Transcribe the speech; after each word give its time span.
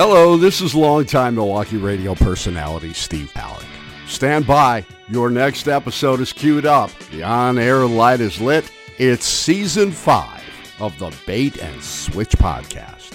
Hello, 0.00 0.36
this 0.36 0.60
is 0.60 0.76
longtime 0.76 1.34
Milwaukee 1.34 1.76
radio 1.76 2.14
personality 2.14 2.92
Steve 2.92 3.32
Palec. 3.34 3.66
Stand 4.06 4.46
by. 4.46 4.86
Your 5.08 5.28
next 5.28 5.66
episode 5.66 6.20
is 6.20 6.32
queued 6.32 6.64
up. 6.64 6.96
The 7.10 7.24
on 7.24 7.58
air 7.58 7.84
light 7.84 8.20
is 8.20 8.40
lit. 8.40 8.70
It's 8.98 9.26
season 9.26 9.90
five 9.90 10.44
of 10.78 10.96
the 11.00 11.12
Bait 11.26 11.60
and 11.60 11.82
Switch 11.82 12.30
podcast. 12.30 13.12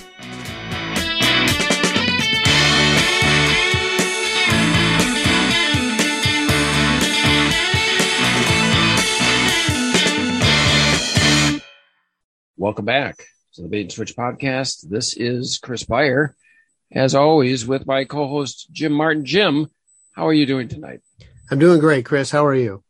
Welcome 12.57 12.83
back 12.83 13.23
to 13.53 13.61
the 13.61 13.69
Bait 13.69 13.83
and 13.83 13.91
Switch 13.93 14.17
podcast. 14.17 14.89
This 14.89 15.15
is 15.15 15.59
Chris 15.63 15.85
Beyer, 15.85 16.35
as 16.93 17.15
always, 17.15 17.65
with 17.65 17.85
my 17.87 18.05
co-host 18.05 18.67
Jim 18.71 18.93
Martin. 18.93 19.25
Jim, 19.25 19.67
how 20.11 20.27
are 20.27 20.33
you 20.33 20.45
doing 20.45 20.67
tonight? 20.67 21.01
I'm 21.51 21.59
doing 21.59 21.79
great, 21.79 22.05
Chris. 22.05 22.31
How 22.31 22.45
are 22.45 22.55
you? 22.55 22.83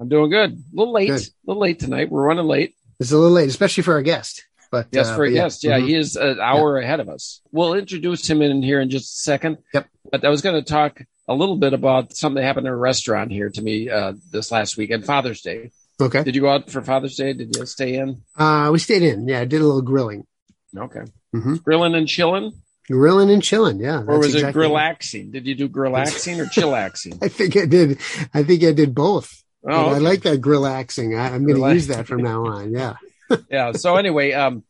I'm 0.00 0.08
doing 0.08 0.30
good. 0.30 0.52
A 0.52 0.56
little 0.76 0.92
late, 0.94 1.08
Good. 1.08 1.20
a 1.22 1.30
little 1.46 1.60
late 1.60 1.78
tonight. 1.78 2.10
We're 2.10 2.22
running 2.22 2.46
late. 2.46 2.74
It's 2.98 3.12
a 3.12 3.16
little 3.16 3.32
late, 3.32 3.48
especially 3.48 3.82
for 3.82 3.94
our 3.94 4.02
guest. 4.02 4.44
But 4.70 4.88
Yes, 4.92 5.08
uh, 5.08 5.16
for 5.16 5.24
a 5.24 5.32
guest. 5.32 5.64
Yeah, 5.64 5.78
Mhm. 5.80 5.88
he 5.88 5.94
is 5.96 6.16
an 6.16 6.38
hour 6.40 6.78
ahead 6.78 7.00
of 7.00 7.08
us. 7.08 7.40
We'll 7.50 7.74
introduce 7.74 8.28
him 8.28 8.40
in 8.40 8.62
here 8.62 8.80
in 8.80 8.88
just 8.88 9.12
a 9.14 9.18
second. 9.22 9.58
Yep. 9.74 9.88
But 10.12 10.24
I 10.24 10.28
was 10.28 10.42
going 10.42 10.54
to 10.54 10.62
talk 10.62 11.02
a 11.28 11.34
little 11.34 11.56
bit 11.56 11.72
about 11.74 12.14
something 12.16 12.36
that 12.36 12.44
happened 12.46 12.66
in 12.66 12.72
a 12.72 12.76
restaurant 12.76 13.30
here 13.32 13.50
to 13.50 13.62
me 13.62 13.90
uh, 13.90 14.14
this 14.30 14.50
last 14.52 14.76
weekend, 14.76 15.04
Father's 15.04 15.42
Day. 15.42 15.70
okay. 16.00 16.22
Did 16.22 16.34
you 16.34 16.40
go 16.42 16.50
out 16.50 16.70
for 16.70 16.82
Father's 16.82 17.16
Day? 17.16 17.32
Did 17.32 17.54
you 17.56 17.66
stay 17.66 17.94
in? 17.96 18.22
Uh, 18.36 18.70
we 18.72 18.78
stayed 18.78 19.02
in. 19.02 19.28
Yeah, 19.28 19.40
I 19.40 19.44
did 19.44 19.60
a 19.60 19.64
little 19.66 19.82
grilling, 19.82 20.24
Okay. 20.76 21.02
hmm 21.32 21.56
Grilling 21.56 21.94
and 21.94 22.06
chilling? 22.08 22.52
Grilling 22.90 23.30
and 23.30 23.42
chilling. 23.42 23.78
Yeah, 23.78 24.02
Or 24.06 24.18
was 24.18 24.34
exactly 24.34 24.66
it 24.66 24.68
grillaxing? 24.68 25.32
Did 25.32 25.46
you 25.46 25.54
do 25.54 25.68
grillaxing 25.68 26.38
or 26.38 26.46
chillaxing? 26.46 27.18
I 27.22 27.28
think 27.28 27.56
I 27.56 27.66
did. 27.66 27.98
I 28.34 28.42
think 28.42 28.64
I 28.64 28.72
did 28.72 28.94
both. 28.94 29.42
Oh, 29.64 29.90
I 29.90 29.98
like 29.98 30.22
that 30.22 30.40
grillaxing. 30.40 31.18
I, 31.18 31.34
I'm 31.34 31.46
going 31.46 31.60
to 31.60 31.74
use 31.74 31.88
that 31.88 32.06
from 32.06 32.22
now 32.22 32.46
on. 32.46 32.72
Yeah. 32.72 32.94
yeah. 33.50 33.72
So 33.72 33.96
anyway, 33.96 34.32
um, 34.32 34.64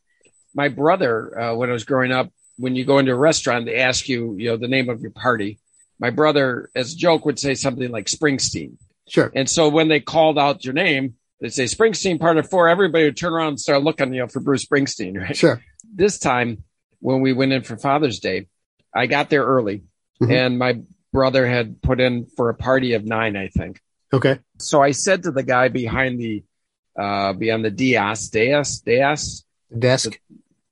my 0.54 0.68
brother, 0.68 1.38
uh, 1.38 1.54
when 1.54 1.70
I 1.70 1.72
was 1.72 1.84
growing 1.84 2.12
up, 2.12 2.30
when 2.56 2.74
you 2.74 2.84
go 2.84 2.98
into 2.98 3.12
a 3.12 3.16
restaurant, 3.16 3.66
they 3.66 3.76
ask 3.76 4.08
you, 4.08 4.36
you 4.36 4.50
know, 4.50 4.56
the 4.56 4.68
name 4.68 4.88
of 4.88 5.00
your 5.00 5.12
party. 5.12 5.58
My 5.98 6.10
brother, 6.10 6.70
as 6.74 6.92
a 6.92 6.96
joke, 6.96 7.24
would 7.24 7.38
say 7.38 7.54
something 7.54 7.90
like 7.90 8.06
Springsteen. 8.06 8.76
Sure. 9.08 9.30
And 9.34 9.48
so 9.48 9.68
when 9.68 9.88
they 9.88 10.00
called 10.00 10.38
out 10.38 10.64
your 10.64 10.74
name, 10.74 11.14
they'd 11.40 11.52
say 11.52 11.64
Springsteen 11.64 12.18
part 12.18 12.36
of 12.36 12.50
four. 12.50 12.68
Everybody 12.68 13.04
would 13.04 13.16
turn 13.16 13.32
around 13.32 13.48
and 13.48 13.60
start 13.60 13.82
looking, 13.82 14.12
you 14.12 14.20
know, 14.20 14.26
for 14.26 14.40
Bruce 14.40 14.66
Springsteen, 14.66 15.18
right? 15.18 15.36
Sure. 15.36 15.62
This 15.94 16.18
time 16.18 16.64
when 17.00 17.20
we 17.20 17.32
went 17.32 17.52
in 17.52 17.62
for 17.62 17.76
Father's 17.76 18.20
Day, 18.20 18.46
I 18.94 19.06
got 19.06 19.30
there 19.30 19.44
early 19.44 19.82
Mhm. 20.22 20.30
and 20.32 20.58
my 20.58 20.80
brother 21.12 21.46
had 21.46 21.80
put 21.82 22.00
in 22.00 22.26
for 22.36 22.48
a 22.50 22.54
party 22.54 22.92
of 22.94 23.04
nine, 23.04 23.36
I 23.36 23.48
think. 23.48 23.80
Okay. 24.12 24.38
So 24.58 24.82
I 24.82 24.92
said 24.92 25.22
to 25.24 25.30
the 25.30 25.42
guy 25.42 25.68
behind 25.68 26.20
the, 26.20 26.44
uh, 26.98 27.32
beyond 27.32 27.64
the 27.64 27.70
dais, 27.70 28.28
dais, 28.28 28.80
dais, 28.80 29.44
Desk. 29.76 30.20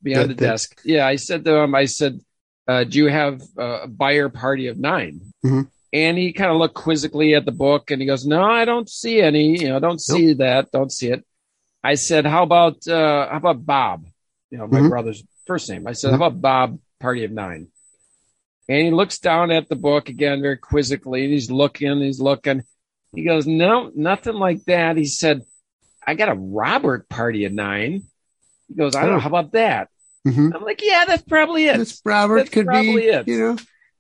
behind 0.02 0.30
The- 0.30 0.34
the, 0.34 0.40
the- 0.40 0.46
desk. 0.46 0.80
Yeah, 0.84 1.06
I 1.06 1.16
said 1.16 1.44
to 1.44 1.56
him, 1.56 1.74
I 1.74 1.86
said, 1.86 2.20
uh, 2.66 2.84
"Do 2.84 2.98
you 2.98 3.06
have 3.06 3.40
a 3.56 3.88
Beyer 3.88 4.28
party 4.28 4.66
of 4.68 4.78
9 4.78 5.20
Mhm. 5.44 5.68
And 5.90 6.18
he 6.18 6.34
kind 6.34 6.50
of 6.50 6.58
looked 6.58 6.74
quizzically 6.74 7.34
at 7.34 7.46
the 7.46 7.52
book, 7.52 7.90
and 7.90 8.02
he 8.02 8.06
goes, 8.06 8.26
"No, 8.26 8.42
I 8.42 8.66
don't 8.66 8.90
see 8.90 9.22
any. 9.22 9.58
You 9.62 9.68
know, 9.70 9.80
don't 9.80 10.00
see 10.02 10.34
that. 10.34 10.70
Don't 10.70 10.92
see 10.92 11.08
it." 11.10 11.24
I 11.82 11.94
said, 11.94 12.26
"How 12.26 12.42
about 12.42 12.86
uh, 12.86 13.26
how 13.30 13.38
about 13.38 13.64
Bob? 13.64 14.04
You 14.50 14.58
know, 14.58 14.66
my 14.66 14.80
Mhm. 14.80 14.90
brother's 14.90 15.22
first 15.48 15.68
name." 15.68 15.88
I 15.88 15.92
said, 15.92 16.08
Mhm. 16.12 16.18
"How 16.18 16.26
about 16.26 16.40
Bob? 16.40 16.78
Party 17.00 17.24
of 17.24 17.32
nine? 17.32 17.68
And 18.68 18.78
he 18.84 18.90
looks 18.92 19.18
down 19.18 19.50
at 19.50 19.68
the 19.68 19.76
book 19.76 20.08
again, 20.08 20.42
very 20.42 20.58
quizzically, 20.58 21.24
and 21.24 21.32
he's 21.32 21.50
looking, 21.50 22.00
he's 22.00 22.20
looking. 22.20 22.62
He 23.14 23.24
goes, 23.24 23.46
"No, 23.46 23.90
nothing 23.94 24.34
like 24.34 24.64
that." 24.66 24.96
He 24.96 25.06
said, 25.06 25.42
"I 26.06 26.14
got 26.14 26.28
a 26.28 26.34
Robert 26.34 27.08
party 27.08 27.44
of 27.46 27.52
nine. 27.52 28.02
He 28.68 28.74
goes, 28.74 28.94
"I 28.94 29.00
don't 29.02 29.10
know. 29.12 29.16
Oh. 29.16 29.20
How 29.20 29.28
about 29.28 29.52
that?" 29.52 29.88
hmm 30.24 30.50
I'm 30.54 30.62
like, 30.62 30.82
yeah, 30.82 31.04
that's 31.06 31.22
probably 31.22 31.66
it. 31.66 31.78
That's 31.78 32.02
Robert 32.04 32.36
That's 32.36 32.50
could 32.50 32.66
probably 32.66 32.96
be, 33.02 33.08
it. 33.08 33.28
you 33.28 33.38
know. 33.38 33.56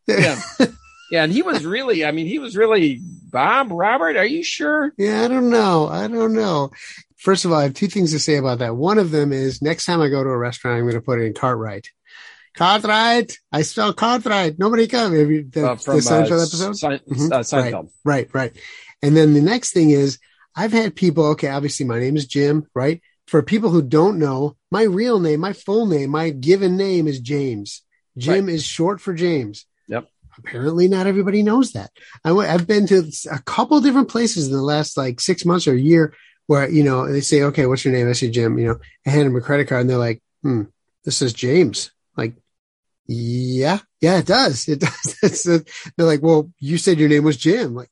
Yeah. 0.06 0.40
yeah, 1.10 1.22
and 1.24 1.32
he 1.32 1.42
was 1.42 1.64
really, 1.64 2.04
I 2.04 2.10
mean, 2.10 2.26
he 2.26 2.38
was 2.38 2.54
really 2.56 3.00
Bob 3.02 3.70
Robert. 3.70 4.16
Are 4.16 4.26
you 4.26 4.42
sure? 4.42 4.92
Yeah, 4.98 5.24
I 5.24 5.28
don't 5.28 5.48
know. 5.48 5.86
I 5.88 6.08
don't 6.08 6.34
know. 6.34 6.70
First 7.18 7.44
of 7.44 7.52
all, 7.52 7.58
I 7.58 7.64
have 7.64 7.74
two 7.74 7.88
things 7.88 8.12
to 8.12 8.18
say 8.18 8.36
about 8.36 8.60
that. 8.60 8.76
One 8.76 8.98
of 8.98 9.10
them 9.10 9.32
is 9.32 9.60
next 9.60 9.86
time 9.86 10.00
I 10.00 10.08
go 10.08 10.22
to 10.22 10.30
a 10.30 10.38
restaurant, 10.38 10.78
I'm 10.78 10.84
going 10.84 10.94
to 10.94 11.00
put 11.00 11.20
it 11.20 11.24
in 11.24 11.34
Cartwright. 11.34 11.88
Cartwright. 12.54 13.36
I 13.52 13.62
spell 13.62 13.92
Cartwright. 13.92 14.58
Nobody 14.58 14.86
come. 14.86 15.14
Have 15.14 15.30
you, 15.30 15.44
the, 15.48 15.70
Uh, 15.70 15.74
the 15.74 15.80
Seinfeld 16.00 16.42
episode? 16.46 16.76
Sein- 16.76 17.00
Mhm. 17.08 17.32
uh, 17.32 17.40
Seinfeld. 17.40 17.90
Right, 18.04 18.28
right. 18.32 18.52
And 19.02 19.16
then 19.16 19.34
the 19.34 19.40
next 19.42 19.72
thing 19.72 19.90
is 19.90 20.18
I've 20.56 20.72
had 20.72 20.96
people, 20.96 21.24
okay, 21.26 21.48
obviously 21.48 21.86
my 21.86 22.00
name 22.00 22.16
is 22.16 22.26
Jim, 22.26 22.66
right? 22.74 23.00
For 23.26 23.42
people 23.42 23.70
who 23.70 23.82
don't 23.82 24.18
know, 24.18 24.56
my 24.70 24.82
real 24.82 25.20
name, 25.20 25.40
my 25.40 25.52
full 25.52 25.86
name, 25.86 26.10
my 26.10 26.30
given 26.30 26.76
name 26.76 27.06
is 27.06 27.20
James. 27.20 27.82
Jim 28.16 28.48
is 28.48 28.64
short 28.64 29.00
for 29.00 29.14
James. 29.14 29.66
Yep. 29.86 30.08
Apparently 30.38 30.88
not 30.88 31.06
everybody 31.06 31.42
knows 31.42 31.72
that. 31.72 31.90
I 32.24 32.32
went, 32.32 32.50
I've 32.50 32.66
been 32.66 32.86
to 32.88 33.10
a 33.30 33.38
couple 33.40 33.80
different 33.80 34.08
places 34.08 34.46
in 34.48 34.52
the 34.52 34.62
last 34.62 34.96
like 34.96 35.20
six 35.20 35.44
months 35.44 35.68
or 35.68 35.74
a 35.74 35.78
year 35.78 36.14
where, 36.48 36.68
you 36.68 36.82
know, 36.82 37.06
they 37.10 37.20
say, 37.20 37.42
okay, 37.42 37.66
what's 37.66 37.84
your 37.84 37.94
name? 37.94 38.08
I 38.08 38.12
say 38.12 38.30
Jim, 38.30 38.58
you 38.58 38.66
know, 38.66 38.78
I 39.06 39.10
hand 39.10 39.26
them 39.28 39.36
a 39.36 39.40
credit 39.40 39.68
card 39.68 39.82
and 39.82 39.90
they're 39.90 39.98
like, 39.98 40.20
hmm, 40.42 40.62
this 41.04 41.22
is 41.22 41.32
James. 41.32 41.92
Like, 42.16 42.34
yeah, 43.06 43.78
yeah, 44.00 44.18
it 44.18 44.26
does. 44.26 44.66
It 44.66 44.80
does. 45.22 45.42
They're 45.44 46.06
like, 46.06 46.22
well, 46.22 46.50
you 46.58 46.78
said 46.78 46.98
your 46.98 47.08
name 47.10 47.22
was 47.24 47.36
Jim. 47.36 47.74
Like, 47.74 47.90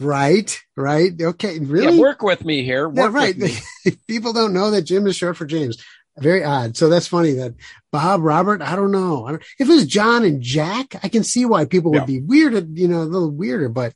right, 0.00 0.58
right. 0.76 1.12
Okay. 1.20 1.58
Really? 1.60 1.96
Yeah, 1.96 2.00
work 2.00 2.22
with 2.22 2.44
me 2.44 2.62
here. 2.62 2.88
Work 2.88 2.96
Yeah, 3.12 3.18
right. 3.18 3.96
People 4.06 4.32
don't 4.32 4.52
know 4.52 4.70
that 4.70 4.82
Jim 4.82 5.06
is 5.06 5.16
short 5.16 5.36
for 5.36 5.46
James. 5.46 5.82
Very 6.18 6.44
odd. 6.44 6.76
So 6.76 6.90
that's 6.90 7.06
funny 7.06 7.32
that 7.32 7.54
Bob, 7.90 8.20
Robert, 8.20 8.60
I 8.60 8.76
don't 8.76 8.92
know. 8.92 9.24
I 9.26 9.30
don't, 9.30 9.42
if 9.58 9.66
it 9.66 9.72
was 9.72 9.86
John 9.86 10.24
and 10.24 10.42
Jack, 10.42 10.94
I 11.02 11.08
can 11.08 11.24
see 11.24 11.46
why 11.46 11.64
people 11.64 11.90
would 11.92 12.00
Yeah. 12.02 12.04
be 12.04 12.20
weirded, 12.20 12.76
you 12.76 12.86
know, 12.86 13.00
a 13.00 13.04
little 13.08 13.30
weirder, 13.30 13.70
but 13.70 13.94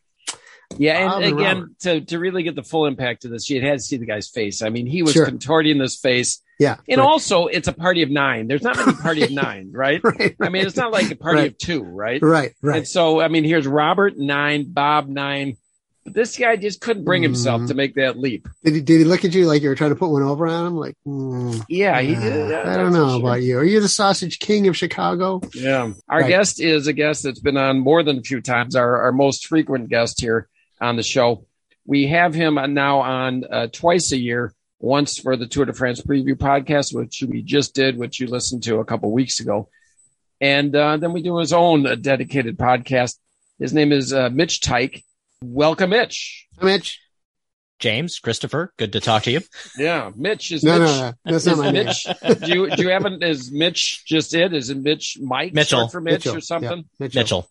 Yeah, 0.79 1.17
and 1.17 1.25
again, 1.25 1.57
Robert. 1.61 1.79
to, 1.81 2.01
to 2.03 2.19
really 2.19 2.43
get 2.43 2.55
the 2.55 2.63
full 2.63 2.87
impact 2.87 3.25
of 3.25 3.31
this, 3.31 3.49
you 3.49 3.61
had 3.61 3.79
to 3.79 3.85
see 3.85 3.97
the 3.97 4.07
guy's 4.07 4.29
face. 4.29 4.63
I 4.63 4.69
mean, 4.69 4.87
he 4.87 5.03
was 5.03 5.13
Sure. 5.13 5.25
contorting 5.27 5.79
this 5.79 5.97
face. 5.97 6.43
yeah. 6.59 6.77
And 6.89 6.99
right, 7.01 7.07
also, 7.07 7.47
it's 7.47 7.69
a 7.69 7.73
party 7.73 8.03
of 8.03 8.11
nine. 8.11 8.47
There's 8.49 8.63
not 8.63 8.77
many 8.77 8.93
party 8.95 9.23
of 9.23 9.31
nine, 9.47 9.71
right? 9.73 10.01
right, 10.03 10.35
I 10.41 10.49
mean, 10.49 10.67
it's 10.67 10.77
not 10.77 10.93
like 10.93 11.11
a 11.11 11.17
party 11.17 11.39
Right. 11.43 11.51
of 11.53 11.59
two, 11.59 11.83
right? 11.83 12.21
right, 12.23 12.53
right. 12.63 12.79
And 12.79 12.89
so, 12.89 13.21
I 13.21 13.29
mean, 13.29 13.45
here's 13.45 13.67
Robert 13.67 14.19
nine, 14.19 14.65
Bob 14.73 15.09
nine. 15.09 15.57
But 16.05 16.15
this 16.15 16.37
guy 16.39 16.55
just 16.55 16.81
couldn't 16.81 17.05
bring 17.05 17.23
himself 17.23 17.63
Mhm. 17.63 17.69
to 17.69 17.75
make 17.75 17.95
that 17.97 18.17
leap. 18.17 18.47
Did 18.65 18.75
he, 18.75 18.81
did 18.81 18.99
he 18.99 19.05
look 19.05 19.25
at 19.25 19.35
you 19.35 19.45
like 19.47 19.63
you 19.63 19.69
were 19.69 19.75
trying 19.75 19.91
to 19.91 19.97
put 19.97 20.11
one 20.11 20.23
over 20.23 20.47
on 20.47 20.67
him? 20.67 20.77
Like, 20.77 20.95
hmm, 21.05 21.55
Yeah, 21.69 22.01
he 22.01 22.15
did. 22.15 22.49
Yeah, 22.51 22.63
I 22.65 22.77
don't 22.77 22.93
know 22.93 23.09
sure. 23.09 23.19
about 23.21 23.43
you. 23.43 23.59
Are 23.59 23.65
you 23.65 23.81
the 23.81 23.89
sausage 23.89 24.39
king 24.39 24.69
of 24.69 24.77
Chicago? 24.77 25.41
Yeah. 25.53 25.93
Our 26.09 26.21
Right. 26.21 26.29
guest 26.29 26.61
is 26.61 26.87
a 26.87 26.93
guest 26.93 27.25
that's 27.25 27.41
been 27.41 27.57
on 27.57 27.81
more 27.81 28.05
than 28.05 28.19
a 28.19 28.23
few 28.23 28.41
times, 28.41 28.77
our, 28.77 29.03
our 29.03 29.11
most 29.13 29.47
frequent 29.49 29.89
guest 29.89 30.21
here 30.21 30.49
on 30.81 30.97
the 30.97 31.03
show. 31.03 31.47
We 31.87 32.09
have 32.09 32.35
him 32.35 32.55
now 32.75 33.01
on 33.01 33.45
uh, 33.51 33.67
twice 33.69 34.13
a 34.13 34.19
year, 34.19 34.53
once 34.79 35.19
for 35.19 35.37
the 35.37 35.47
Tour 35.47 35.65
de 35.67 35.73
France 35.73 36.01
preview 36.03 36.35
podcast, 36.35 36.95
which 36.95 37.23
we 37.27 37.43
just 37.43 37.75
did, 37.75 37.97
which 37.97 38.21
you 38.21 38.27
listened 38.27 38.65
to 38.65 38.79
a 38.81 38.85
couple 38.85 39.11
weeks 39.13 39.41
ago. 39.41 39.69
And 40.41 40.75
uh, 40.75 40.97
then 40.99 41.13
we 41.13 41.23
do 41.23 41.39
his 41.39 41.53
own 41.53 41.87
uh, 41.87 41.95
dedicated 41.95 42.59
podcast. 42.59 43.17
His 43.59 43.73
name 43.73 43.93
is 43.93 44.13
uh, 44.13 44.29
Mitch 44.31 44.61
Teich. 44.61 45.03
Welcome, 45.43 45.91
Mitch. 45.91 46.47
Hi, 46.59 46.67
Mitch. 46.67 47.01
James, 47.79 48.19
Christopher, 48.19 48.73
good 48.79 48.93
to 48.95 49.01
talk 49.01 49.25
to 49.25 49.31
you. 49.31 49.41
Yeah, 49.79 50.11
Mitch 50.17 50.51
is 50.51 50.65
No, 50.65 50.79
Mitch. 50.79 50.89
no, 50.89 51.01
no. 51.01 51.13
That's 51.27 51.45
not 51.47 51.53
is 51.53 51.59
my 51.59 51.71
name. 51.71 51.85
Mitch, 51.85 52.07
do 52.43 52.53
you 52.55 52.71
do 52.71 52.83
you 52.83 52.89
have 52.89 53.05
an 53.05 53.23
is 53.23 53.53
Mitch 53.53 54.03
just 54.07 54.35
it? 54.35 54.55
Is 54.55 54.71
it 54.71 54.79
Mitch 54.79 55.19
Mike 55.21 55.53
Mitchell. 55.53 55.89
for 55.89 56.01
Mitch 56.01 56.25
Mitchell, 56.25 56.37
or 56.37 56.41
something? 56.41 56.85
Mitchell. 56.99 57.21
Mitchell. 57.21 57.51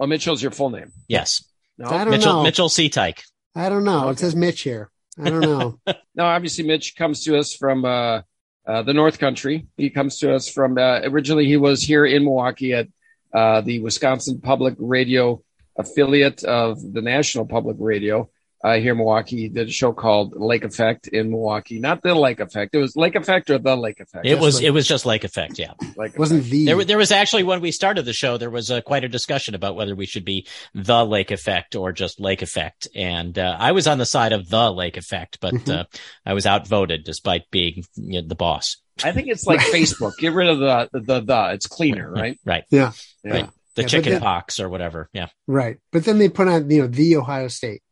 Oh, 0.00 0.06
Mitchell's 0.06 0.42
your 0.42 0.50
full 0.50 0.70
name. 0.70 0.92
Yes. 1.08 1.44
No, 1.78 1.88
I 1.88 2.04
don't 2.04 2.10
Mitchell, 2.10 2.32
know. 2.34 2.42
Mitchell 2.42 2.68
C. 2.68 2.88
Teich. 2.88 3.22
I 3.54 3.68
don't 3.68 3.84
know. 3.84 4.08
It 4.10 4.18
says 4.18 4.34
Mitch 4.34 4.62
here. 4.62 4.90
I 5.22 5.30
don't 5.30 5.40
know. 5.40 5.78
no. 6.14 6.24
Obviously, 6.24 6.64
Mitch 6.64 6.96
comes 6.96 7.24
to 7.24 7.38
us 7.38 7.54
from 7.54 7.84
uh, 7.84 8.22
uh, 8.66 8.82
the 8.82 8.94
North 8.94 9.18
Country. 9.18 9.66
He 9.76 9.90
comes 9.90 10.18
to 10.18 10.34
us 10.34 10.48
from 10.48 10.78
uh, 10.78 11.00
originally 11.04 11.46
he 11.46 11.56
was 11.56 11.82
here 11.82 12.04
in 12.04 12.24
Milwaukee 12.24 12.74
at 12.74 12.88
uh, 13.32 13.60
the 13.62 13.80
Wisconsin 13.80 14.40
Public 14.40 14.74
Radio 14.78 15.42
affiliate 15.78 16.44
of 16.44 16.80
the 16.92 17.02
National 17.02 17.46
Public 17.46 17.76
Radio. 17.78 18.30
Uh, 18.64 18.74
here 18.74 18.92
in 18.92 18.98
Milwaukee. 18.98 19.48
Did 19.48 19.68
a 19.68 19.70
show 19.70 19.92
called 19.92 20.34
Lake 20.36 20.64
Effect 20.64 21.06
in 21.08 21.30
Milwaukee. 21.30 21.78
Not 21.78 22.02
the 22.02 22.14
Lake 22.14 22.40
Effect. 22.40 22.74
It 22.74 22.78
was 22.78 22.96
Lake 22.96 23.14
Effect 23.14 23.50
or 23.50 23.58
the 23.58 23.76
Lake 23.76 24.00
Effect. 24.00 24.26
It 24.26 24.30
Just 24.30 24.42
was 24.42 24.54
like- 24.56 24.64
it 24.64 24.70
was 24.70 24.88
just 24.88 25.06
Lake 25.06 25.24
Effect, 25.24 25.58
yeah. 25.58 25.72
like 25.96 26.12
It 26.14 26.18
wasn't 26.18 26.44
the. 26.44 26.64
There, 26.66 26.84
there 26.84 26.98
was 26.98 27.12
actually 27.12 27.42
when 27.44 27.60
we 27.60 27.70
started 27.72 28.04
the 28.04 28.12
show, 28.12 28.36
there 28.38 28.50
was 28.50 28.70
uh, 28.70 28.80
quite 28.80 29.04
a 29.04 29.08
discussion 29.08 29.54
about 29.54 29.76
whether 29.76 29.94
we 29.94 30.06
should 30.06 30.24
be 30.24 30.46
the 30.74 31.04
Lake 31.04 31.30
Effect 31.30 31.74
or 31.76 31.92
just 31.92 32.20
Lake 32.20 32.42
Effect, 32.42 32.88
and 32.94 33.38
uh, 33.38 33.56
I 33.58 33.72
was 33.72 33.86
on 33.86 33.98
the 33.98 34.06
side 34.06 34.32
of 34.32 34.48
the 34.48 34.70
Lake 34.72 34.96
Effect, 34.96 35.38
but 35.40 35.54
Mhm. 35.54 35.80
uh, 35.80 35.84
I 36.24 36.34
was 36.34 36.46
outvoted 36.46 37.04
despite 37.04 37.50
being 37.50 37.84
you 37.96 38.22
know, 38.22 38.28
the 38.28 38.34
boss. 38.34 38.76
I 39.04 39.12
think 39.12 39.28
it's 39.28 39.46
like 39.46 39.60
Facebook. 39.60 40.12
Get 40.18 40.32
rid 40.32 40.48
of 40.48 40.58
the, 40.58 40.88
the, 40.92 41.20
the, 41.20 41.50
it's 41.52 41.66
cleaner, 41.66 42.10
right? 42.10 42.40
Right. 42.46 42.64
Yeah. 42.70 42.92
Yeah. 43.22 43.32
Right. 43.32 43.50
The 43.74 43.82
Yeah, 43.82 43.88
chicken 43.88 44.12
then- 44.12 44.20
pox 44.22 44.58
or 44.58 44.70
whatever. 44.70 45.10
Yeah. 45.12 45.26
Right. 45.46 45.76
But 45.92 46.04
then 46.06 46.16
they 46.16 46.30
put 46.30 46.48
on, 46.48 46.70
you 46.70 46.80
know, 46.80 46.86
the 46.88 47.16
Ohio 47.16 47.48
State, 47.48 47.82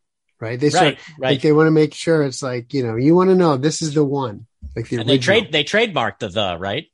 right? 0.41 0.59
They 0.59 0.71
start, 0.71 0.85
Right. 0.85 0.99
Right. 1.19 1.31
like, 1.33 1.43
they 1.43 1.53
want 1.53 1.67
to 1.69 1.71
make 1.73 1.95
sure 1.95 2.23
it's 2.23 2.43
like, 2.43 2.73
you 2.75 2.83
know, 2.87 2.97
you 2.97 3.15
want 3.15 3.31
to 3.31 3.37
know 3.37 3.57
this 3.57 3.83
is 3.83 3.95
the 3.95 4.05
one. 4.05 4.47
Like 4.77 4.89
the 4.89 4.97
and 4.97 5.09
they 5.09 5.15
original. 5.15 5.41
trade 5.43 5.53
they 5.53 5.65
trademarked 5.65 6.19
the 6.21 6.29
the 6.29 6.57
right. 6.59 6.87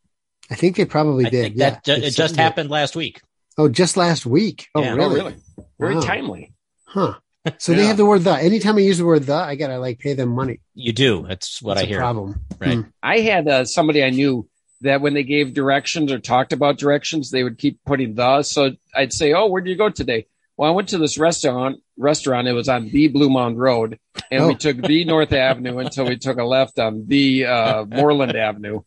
I 0.51 0.55
think 0.55 0.77
they 0.77 0.85
probably 0.85 1.27
I 1.27 1.31
did. 1.31 1.43
think 1.43 1.57
yeah. 1.57 1.71
that 1.71 1.85
ju- 1.85 1.93
it 1.93 2.01
just 2.03 2.17
certainly 2.17 2.37
did. 2.37 2.43
happened 2.43 2.71
last 2.71 2.95
week. 2.97 3.21
Oh, 3.57 3.69
just 3.69 3.97
last 3.97 4.27
week. 4.27 4.69
Oh, 4.75 4.83
Yeah. 4.83 4.91
Oh, 4.91 4.93
Oh, 4.93 4.97
really? 4.97 5.15
really? 5.17 5.35
Very 5.79 5.95
Wow. 5.97 6.01
timely. 6.01 6.53
Huh. 6.85 7.15
So 7.59 7.73
they 7.73 7.87
have 7.87 7.97
the 7.97 8.05
word 8.05 8.23
the. 8.25 8.33
Anytime 8.33 8.77
I 8.77 8.81
use 8.81 8.99
the 8.99 9.07
word 9.07 9.23
the, 9.25 9.33
I 9.35 9.55
gotta 9.55 9.79
like 9.79 9.99
pay 9.99 10.13
them 10.13 10.29
money. 10.29 10.61
You 10.75 10.93
do. 10.93 11.25
That's 11.27 11.63
what 11.63 11.75
That's 11.77 11.85
I 11.85 11.87
a 11.87 11.89
hear. 11.89 11.99
Problem. 11.99 12.41
Right. 12.59 12.75
Hmm. 12.75 12.81
I 13.03 13.21
had 13.21 13.49
uh, 13.49 13.65
somebody 13.65 14.05
I 14.05 14.11
knew 14.11 14.47
that 14.83 15.01
when 15.01 15.15
they 15.15 15.23
gave 15.23 15.55
directions 15.55 16.13
or 16.13 16.19
talked 16.19 16.53
about 16.53 16.77
directions, 16.77 17.31
they 17.31 17.43
would 17.43 17.57
keep 17.57 17.79
putting 17.87 18.15
the. 18.15 18.43
So 18.43 18.73
I'd 18.95 19.15
say, 19.15 19.33
"Oh, 19.33 19.47
where 19.47 19.63
do 19.63 19.71
you 19.71 19.77
go 19.77 19.89
today?" 19.89 20.27
Well, 20.61 20.69
I 20.69 20.75
went 20.75 20.91
to 20.91 20.99
this 20.99 21.17
restaurant. 21.17 21.81
Restaurant. 21.97 22.47
It 22.47 22.53
was 22.53 22.69
on 22.69 22.91
the 22.91 23.09
Bluemound 23.09 23.57
Road, 23.57 23.99
and 24.31 24.47
we 24.47 24.53
Oh. 24.53 24.57
took 24.59 24.77
the 24.77 25.07
North 25.07 25.33
Avenue 25.33 25.79
until 25.79 26.05
we 26.05 26.19
took 26.19 26.37
a 26.37 26.45
left 26.45 26.79
on 26.79 27.05
the 27.07 27.47
uh, 27.47 27.85
Moreland 27.87 28.37
Avenue, 28.37 28.83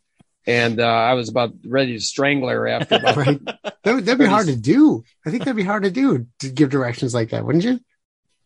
and 0.45 0.79
uh, 0.79 0.83
I 0.85 1.13
was 1.15 1.29
about 1.29 1.53
ready 1.65 1.93
to 1.93 1.99
strangle 1.99 2.49
her 2.49 2.67
after 2.67 2.93
about 2.97 3.15
Right. 3.17 3.39
That 3.83 3.95
would, 3.95 4.05
that'd 4.05 4.19
be 4.19 4.25
hard 4.27 4.45
to 4.47 4.55
do. 4.55 5.03
I 5.25 5.31
think 5.31 5.45
that'd 5.45 5.55
be 5.55 5.63
hard 5.63 5.81
to 5.81 5.89
do 5.89 6.27
to 6.41 6.49
give 6.49 6.69
directions 6.69 7.15
like 7.15 7.31
that, 7.31 7.43
wouldn't 7.43 7.63
you? 7.63 7.79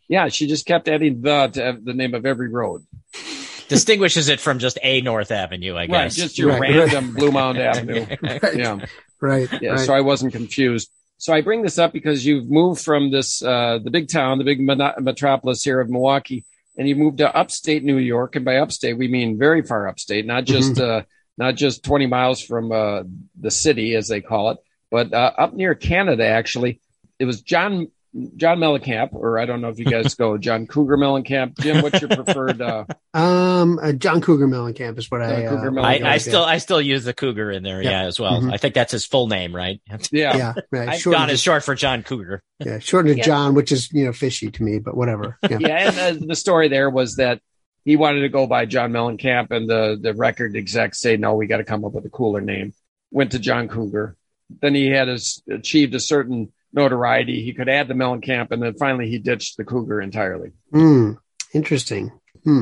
Yeah, 0.07 0.29
she 0.29 0.47
just 0.47 0.65
kept 0.65 0.87
adding 0.87 1.19
the 1.21 1.47
to 1.49 1.79
the 1.83 1.93
name 1.93 2.13
of 2.13 2.25
every 2.25 2.47
road. 2.47 2.85
Distinguishes 3.67 4.29
it 4.29 4.39
from 4.39 4.59
just 4.59 4.79
a 4.81 5.01
North 5.01 5.31
Avenue, 5.31 5.73
I 5.73 5.79
Right, 5.79 5.89
guess. 5.89 6.15
just 6.15 6.37
your 6.37 6.51
Right, 6.51 6.61
right. 6.61 6.93
random 6.93 7.13
Bluemound 7.13 7.59
Avenue. 7.59 8.05
Right. 8.21 8.55
Yeah, 8.55 8.79
Right. 9.19 9.49
yeah. 9.61 9.71
right. 9.71 9.79
So 9.81 9.93
I 9.93 9.99
wasn't 9.99 10.31
confused. 10.31 10.89
So 11.17 11.33
I 11.33 11.41
bring 11.41 11.63
this 11.63 11.79
up 11.79 11.93
because 11.93 12.25
you've 12.25 12.49
moved 12.49 12.81
from 12.81 13.11
this 13.11 13.41
uh 13.41 13.79
the 13.83 13.91
big 13.91 14.07
town, 14.07 14.37
the 14.37 14.43
big 14.43 14.61
metropolis 14.61 15.63
here 15.63 15.79
of 15.79 15.89
Milwaukee, 15.89 16.45
and 16.77 16.87
you 16.87 16.95
moved 16.95 17.17
to 17.19 17.35
upstate 17.35 17.83
New 17.83 17.97
York. 17.97 18.35
And 18.35 18.45
by 18.45 18.57
upstate, 18.57 18.97
we 18.97 19.07
mean 19.07 19.37
very 19.37 19.63
far 19.63 19.87
upstate, 19.87 20.25
not 20.25 20.45
just 20.45 20.79
uh 20.79 21.03
not 21.37 21.55
just 21.55 21.83
20 21.83 22.07
miles 22.07 22.41
from 22.41 22.71
uh 22.71 23.03
the 23.39 23.51
city 23.51 23.95
as 23.95 24.07
they 24.07 24.21
call 24.21 24.51
it, 24.51 24.57
but 24.91 25.13
uh, 25.13 25.31
up 25.37 25.53
near 25.53 25.75
Canada. 25.75 26.25
Actually, 26.25 26.81
it 27.19 27.25
was 27.25 27.41
John. 27.41 27.87
John 28.35 28.57
Mellencamp, 28.59 29.13
or 29.13 29.37
I 29.37 29.45
don't 29.45 29.61
know 29.61 29.69
if 29.69 29.79
you 29.79 29.85
guys 29.85 30.15
go 30.15 30.37
John 30.39 30.65
Cougar 30.67 30.97
Mellencamp. 30.97 31.59
Jim, 31.59 31.81
what's 31.83 32.01
your 32.01 32.09
preferred? 32.09 32.61
Uh, 32.61 32.85
um, 33.13 33.79
uh, 33.81 33.91
John 33.91 34.21
Cougar 34.21 34.47
Mellencamp 34.47 34.97
is 34.97 35.09
what 35.11 35.21
I. 35.21 35.43
John 35.43 35.55
Cougar 35.55 35.67
uh, 35.67 35.71
Mellencamp. 35.83 36.03
I, 36.05 36.13
I 36.13 36.17
still 36.17 36.43
I 36.43 36.57
still 36.57 36.81
use 36.81 37.03
the 37.03 37.13
cougar 37.13 37.51
in 37.51 37.63
there, 37.63 37.81
Yeah. 37.81 37.89
yeah, 37.91 38.01
as 38.07 38.19
well. 38.19 38.41
Mhm. 38.41 38.53
I 38.53 38.57
think 38.57 38.73
that's 38.75 38.91
his 38.91 39.05
full 39.05 39.27
name, 39.27 39.55
right? 39.55 39.81
yeah, 40.11 40.35
Yeah. 40.37 40.53
Right. 40.71 40.89
I, 40.89 40.97
John 40.97 41.27
to- 41.27 41.33
is 41.33 41.41
short 41.41 41.63
for 41.63 41.75
John 41.75 42.03
Cougar. 42.03 42.41
Yeah. 42.59 42.79
Shortened 42.79 43.15
to 43.15 43.17
Yeah. 43.19 43.25
John, 43.25 43.53
which 43.53 43.71
is 43.71 43.91
you 43.91 44.05
know 44.05 44.13
fishy 44.13 44.49
to 44.51 44.63
me, 44.63 44.79
but 44.79 44.95
whatever. 44.95 45.37
Yeah. 45.49 45.57
yeah, 45.59 45.91
and 46.07 46.23
uh, 46.23 46.25
the 46.27 46.35
story 46.35 46.67
there 46.69 46.89
was 46.89 47.15
that 47.17 47.41
he 47.85 47.95
wanted 47.95 48.21
to 48.21 48.29
go 48.29 48.47
by 48.47 48.65
John 48.65 48.91
Mellencamp, 48.91 49.51
and 49.51 49.69
the 49.69 49.97
the 50.01 50.13
record 50.13 50.55
execs 50.55 50.99
say 50.99 51.17
no, 51.17 51.35
we 51.35 51.47
got 51.47 51.57
to 51.57 51.63
come 51.63 51.85
up 51.85 51.93
with 51.93 52.05
a 52.05 52.09
cooler 52.09 52.41
name. 52.41 52.73
Went 53.11 53.31
to 53.33 53.39
John 53.39 53.67
Cougar. 53.67 54.15
Then 54.61 54.75
he 54.75 54.87
had 54.87 55.07
his, 55.09 55.41
achieved 55.49 55.93
a 55.95 55.99
certain 55.99 56.51
notoriety. 56.77 57.43
He 57.43 57.53
could 57.53 57.67
add 57.67 57.89
the 57.89 57.93
Mellencamp, 57.93 58.51
and 58.51 58.63
then 58.63 58.75
finally 58.75 59.09
he 59.09 59.17
ditched 59.17 59.57
the 59.57 59.65
Cougar 59.65 59.99
entirely. 59.99 60.51
Hmm. 60.71 61.13
Interesting. 61.53 62.11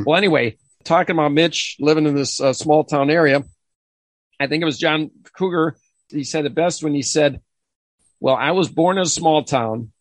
Well, 0.03 0.17
anyway, 0.17 0.57
talking 0.83 1.15
about 1.15 1.31
Mitch 1.33 1.75
living 1.79 2.07
in 2.07 2.15
this 2.15 2.41
uh, 2.41 2.53
small 2.53 2.83
town 2.83 3.11
area, 3.11 3.43
I 4.39 4.47
think 4.47 4.61
it 4.63 4.65
was 4.65 4.79
John 4.79 5.11
Cougar. 5.37 5.75
He 6.09 6.23
said 6.23 6.45
it 6.45 6.55
best 6.55 6.83
when 6.83 6.93
he 6.93 7.01
said, 7.03 7.41
"Well, 8.19 8.35
I 8.35 8.51
was 8.51 8.69
born 8.69 8.97
in 8.97 9.03
a 9.03 9.19
small 9.19 9.43
town, 9.43 9.91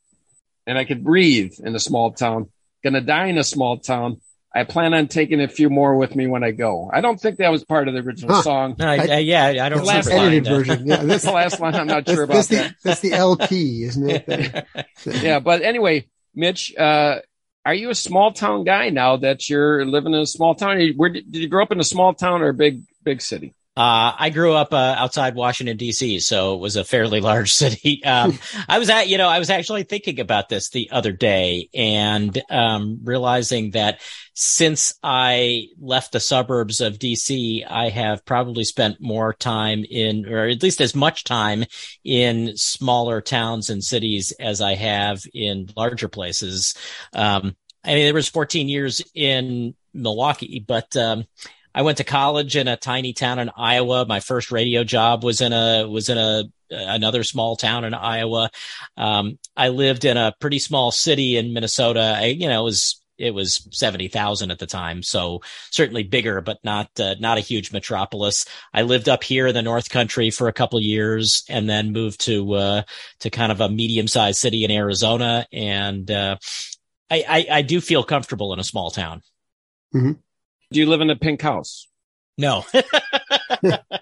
and 0.67 0.79
I 0.79 0.85
could 0.85 1.05
breathe 1.05 1.55
in 1.63 1.75
a 1.75 1.81
small 1.81 2.13
town. 2.13 2.51
Gonna 2.83 3.01
die 3.01 3.27
in 3.27 3.39
a 3.39 3.45
small 3.45 3.79
town. 3.79 4.21
I 4.55 4.65
plan 4.65 4.95
on 4.95 5.09
taking 5.09 5.41
a 5.41 5.49
few 5.49 5.69
more 5.69 5.97
with 5.97 6.15
me 6.15 6.27
when 6.27 6.45
I 6.45 6.53
go." 6.53 6.91
I 6.93 7.01
don't 7.01 7.21
think 7.21 7.39
that 7.39 7.51
was 7.51 7.65
part 7.65 7.89
of 7.89 7.95
the 7.95 8.01
original 8.01 8.37
Huh. 8.37 8.43
song. 8.43 8.77
No, 8.79 8.87
I, 8.87 8.95
I- 8.97 9.06
I- 9.15 9.19
yeah, 9.19 9.47
I 9.47 9.69
don't 9.69 9.79
That's 9.79 9.87
last 9.89 10.05
the 10.06 10.11
remember 10.12 10.27
edited 10.29 10.45
that. 10.45 10.51
version. 10.51 10.79
Yeah. 10.87 10.97
That's 10.97 11.09
That's, 11.09 11.25
the 11.25 11.33
last 11.33 11.61
line. 11.61 11.75
I'm 11.75 11.87
not 11.87 12.09
sure 12.09 12.27
that's, 12.27 12.49
about 12.49 12.49
that's 12.49 12.49
that. 12.49 12.69
the 12.83 12.89
that's 12.89 13.01
the 13.01 13.12
LP, 13.12 13.83
isn't 13.85 14.09
it? 14.11 14.67
yeah, 15.23 15.41
but 15.41 15.62
anyway, 15.62 16.06
Mitch, 16.35 16.75
uh, 16.77 17.21
are 17.67 17.75
you 17.75 17.91
a 17.91 17.95
small 17.95 18.33
town 18.33 18.65
guy 18.65 18.91
now 18.91 19.17
that 19.17 19.49
you're 19.49 19.85
living 19.87 20.12
in 20.15 20.21
a 20.21 20.27
small 20.27 20.55
town? 20.55 20.79
Where 20.97 21.09
did, 21.11 21.31
did 21.33 21.41
you 21.43 21.49
grow 21.49 21.62
up 21.62 21.73
in 21.73 21.81
a 21.81 21.85
small 21.85 22.12
town 22.15 22.43
or 22.43 22.49
a 22.49 22.55
big 22.55 22.83
big 23.03 23.21
city? 23.23 23.55
Uh, 23.76 24.15
I 24.17 24.31
grew 24.31 24.53
up 24.55 24.73
uh, 24.73 24.94
outside 24.97 25.35
Washington 25.35 25.76
D.C., 25.76 26.21
so 26.21 26.55
it 26.55 26.61
was 26.61 26.76
a 26.76 26.85
fairly 26.85 27.21
large 27.23 27.53
city. 27.53 28.05
Um, 28.05 28.38
I 28.69 28.79
was 28.79 28.88
at, 28.88 29.09
you 29.09 29.19
know, 29.19 29.29
I 29.29 29.41
was 29.41 29.50
actually 29.50 29.82
thinking 29.82 30.21
about 30.21 30.49
this 30.49 30.71
the 30.71 30.91
other 30.93 31.11
day 31.11 31.69
and 31.75 32.41
um, 32.50 33.00
realizing 33.03 33.73
that 33.73 34.00
since 34.35 34.94
I 35.03 35.69
left 35.81 36.12
the 36.12 36.21
suburbs 36.21 36.81
of 36.81 37.00
D.C., 37.00 37.65
I 37.69 37.88
have 37.88 38.25
probably 38.25 38.65
spent 38.65 39.00
more 39.00 39.32
time 39.32 39.85
in, 39.88 40.27
or 40.27 40.47
at 40.47 40.62
least 40.62 40.81
as 40.81 40.94
much 40.94 41.25
time 41.25 41.65
in 42.05 42.56
smaller 42.56 43.20
towns 43.20 43.70
and 43.70 43.82
cities 43.82 44.32
as 44.38 44.61
I 44.61 44.75
have 44.75 45.23
in 45.35 45.69
larger 45.77 46.09
places. 46.09 46.77
Um, 47.12 47.56
I 47.85 47.94
mean, 47.94 48.05
there 48.05 48.15
was 48.15 48.29
14 48.29 48.69
years 48.69 49.03
in 49.15 49.75
Milwaukee, 49.93 50.65
but 50.67 50.97
um, 50.97 51.25
I 51.75 51.82
went 51.82 51.99
to 51.99 52.05
college 52.05 52.56
in 52.56 52.69
a 52.69 52.76
tiny 52.76 53.12
town 53.12 53.38
in 53.38 53.50
Iowa. 53.56 54.06
My 54.06 54.21
first 54.21 54.53
radio 54.53 54.85
job 54.85 55.25
was 55.25 55.41
in 55.41 55.53
a 55.53 55.88
was 55.88 56.09
in 56.09 56.19
a 56.19 56.44
another 56.71 57.25
small 57.25 57.56
town 57.56 57.85
in 57.85 57.94
Iowa. 57.94 58.50
Um, 58.97 59.38
I 59.56 59.69
lived 59.69 60.05
in 60.05 60.17
a 60.17 60.35
pretty 60.41 60.59
small 60.59 60.91
city 60.91 61.37
in 61.37 61.53
Minnesota. 61.53 62.17
I, 62.19 62.26
you 62.26 62.49
know, 62.49 62.62
it 62.62 62.65
was 62.65 63.03
it 63.19 63.32
was 63.32 63.67
seventy 63.71 64.09
thousand 64.09 64.50
at 64.50 64.59
the 64.59 64.67
time, 64.67 65.03
so 65.03 65.41
certainly 65.71 66.03
bigger, 66.03 66.41
but 66.41 66.59
not 66.65 66.88
uh, 66.99 67.15
not 67.19 67.38
a 67.38 67.43
huge 67.43 67.73
metropolis. 67.73 68.44
I 68.73 68.82
lived 68.82 69.09
up 69.09 69.25
here 69.25 69.47
in 69.49 69.55
the 69.55 69.62
North 69.62 69.88
Country 69.91 70.31
for 70.31 70.49
a 70.49 70.53
couple 70.53 70.81
years, 70.81 71.44
and 71.49 71.69
then 71.69 71.93
moved 71.93 72.20
to 72.23 72.55
uh, 72.55 72.82
to 73.20 73.31
kind 73.31 73.53
of 73.53 73.61
a 73.61 73.69
medium 73.69 74.09
sized 74.09 74.38
city 74.38 74.65
in 74.65 74.70
Arizona, 74.70 75.47
and 75.53 76.11
uh, 76.11 76.37
I, 77.11 77.25
I 77.29 77.47
I 77.59 77.62
do 77.62 77.81
feel 77.81 78.05
comfortable 78.05 78.53
in 78.53 78.59
a 78.59 78.65
small 78.65 78.91
town. 78.91 79.23
Do 80.75 80.81
you 80.81 80.87
live 80.87 81.00
in 81.00 81.09
a 81.09 81.17
pink 81.17 81.41
house? 81.41 81.88
No, 82.37 82.65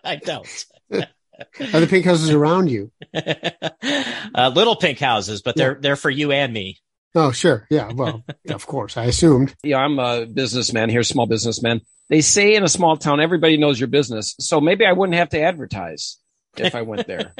I 0.05 0.17
don't. 0.17 0.67
Are 0.91 1.81
the 1.81 1.87
pink 1.87 2.07
houses 2.07 2.31
around 2.31 2.71
you? 2.71 2.91
uh, 3.15 4.51
little 4.55 4.77
pink 4.77 4.99
houses, 4.99 5.43
but 5.43 5.55
they're 5.55 5.77
they're 5.81 5.97
for 5.97 6.09
you 6.11 6.33
and 6.33 6.53
me. 6.53 6.79
Oh, 7.15 7.31
sure. 7.31 7.67
Yeah. 7.69 7.93
Well, 7.93 8.25
of 8.49 8.67
course. 8.67 8.97
I 8.97 9.05
assumed. 9.05 9.55
Yeah, 9.63 9.79
I'm 9.79 9.99
a 9.99 10.25
businessman 10.25 10.89
here, 10.89 11.03
small 11.03 11.27
businessman. 11.27 11.83
They 12.09 12.23
say 12.23 12.55
in 12.55 12.63
a 12.63 12.69
small 12.69 12.97
town, 12.97 13.21
everybody 13.21 13.59
knows 13.59 13.79
your 13.79 13.89
business. 13.89 14.35
So 14.41 14.63
maybe 14.63 14.87
I 14.87 14.93
wouldn't 14.93 15.19
have 15.19 15.29
to 15.31 15.41
advertise 15.43 16.17
if 16.57 16.75
I 16.75 16.83
went 16.83 17.07
there. 17.07 17.35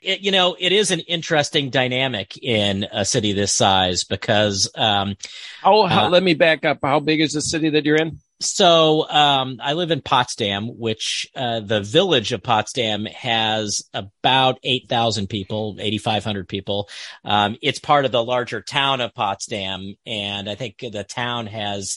It, 0.00 0.20
you 0.20 0.30
know, 0.30 0.56
it 0.58 0.70
is 0.70 0.92
an 0.92 1.00
interesting 1.00 1.70
dynamic 1.70 2.36
in 2.40 2.86
a 2.92 3.04
city 3.04 3.32
this 3.32 3.52
size 3.52 4.04
because 4.04 4.70
um, 4.76 5.16
Oh, 5.64 5.86
how, 5.86 6.06
Uh, 6.06 6.10
let 6.10 6.22
me 6.22 6.34
back 6.34 6.64
up. 6.64 6.78
How 6.82 7.00
big 7.00 7.20
is 7.20 7.32
the 7.32 7.42
city 7.42 7.70
that 7.70 7.84
you're 7.84 7.96
in? 7.96 8.20
So 8.40 9.08
um, 9.08 9.58
I 9.62 9.74
live 9.74 9.90
in 9.90 10.02
Potsdam, 10.02 10.66
which 10.78 11.26
uh, 11.36 11.60
the 11.60 11.80
village 11.80 12.32
of 12.32 12.42
Potsdam 12.42 13.06
has 13.06 13.82
about 13.94 14.58
eight 14.64 14.88
thousand 14.88 15.28
people, 15.28 15.76
eighty 15.80 15.98
five 15.98 16.24
hundred 16.24 16.48
people. 16.48 16.88
Um, 17.24 17.56
it's 17.62 17.78
part 17.78 18.04
of 18.04 18.12
the 18.12 18.22
larger 18.24 18.60
town 18.60 19.00
of 19.00 19.14
Potsdam, 19.14 19.94
and 20.04 20.50
I 20.50 20.56
think 20.56 20.78
the 20.78 21.04
town 21.04 21.46
has 21.46 21.96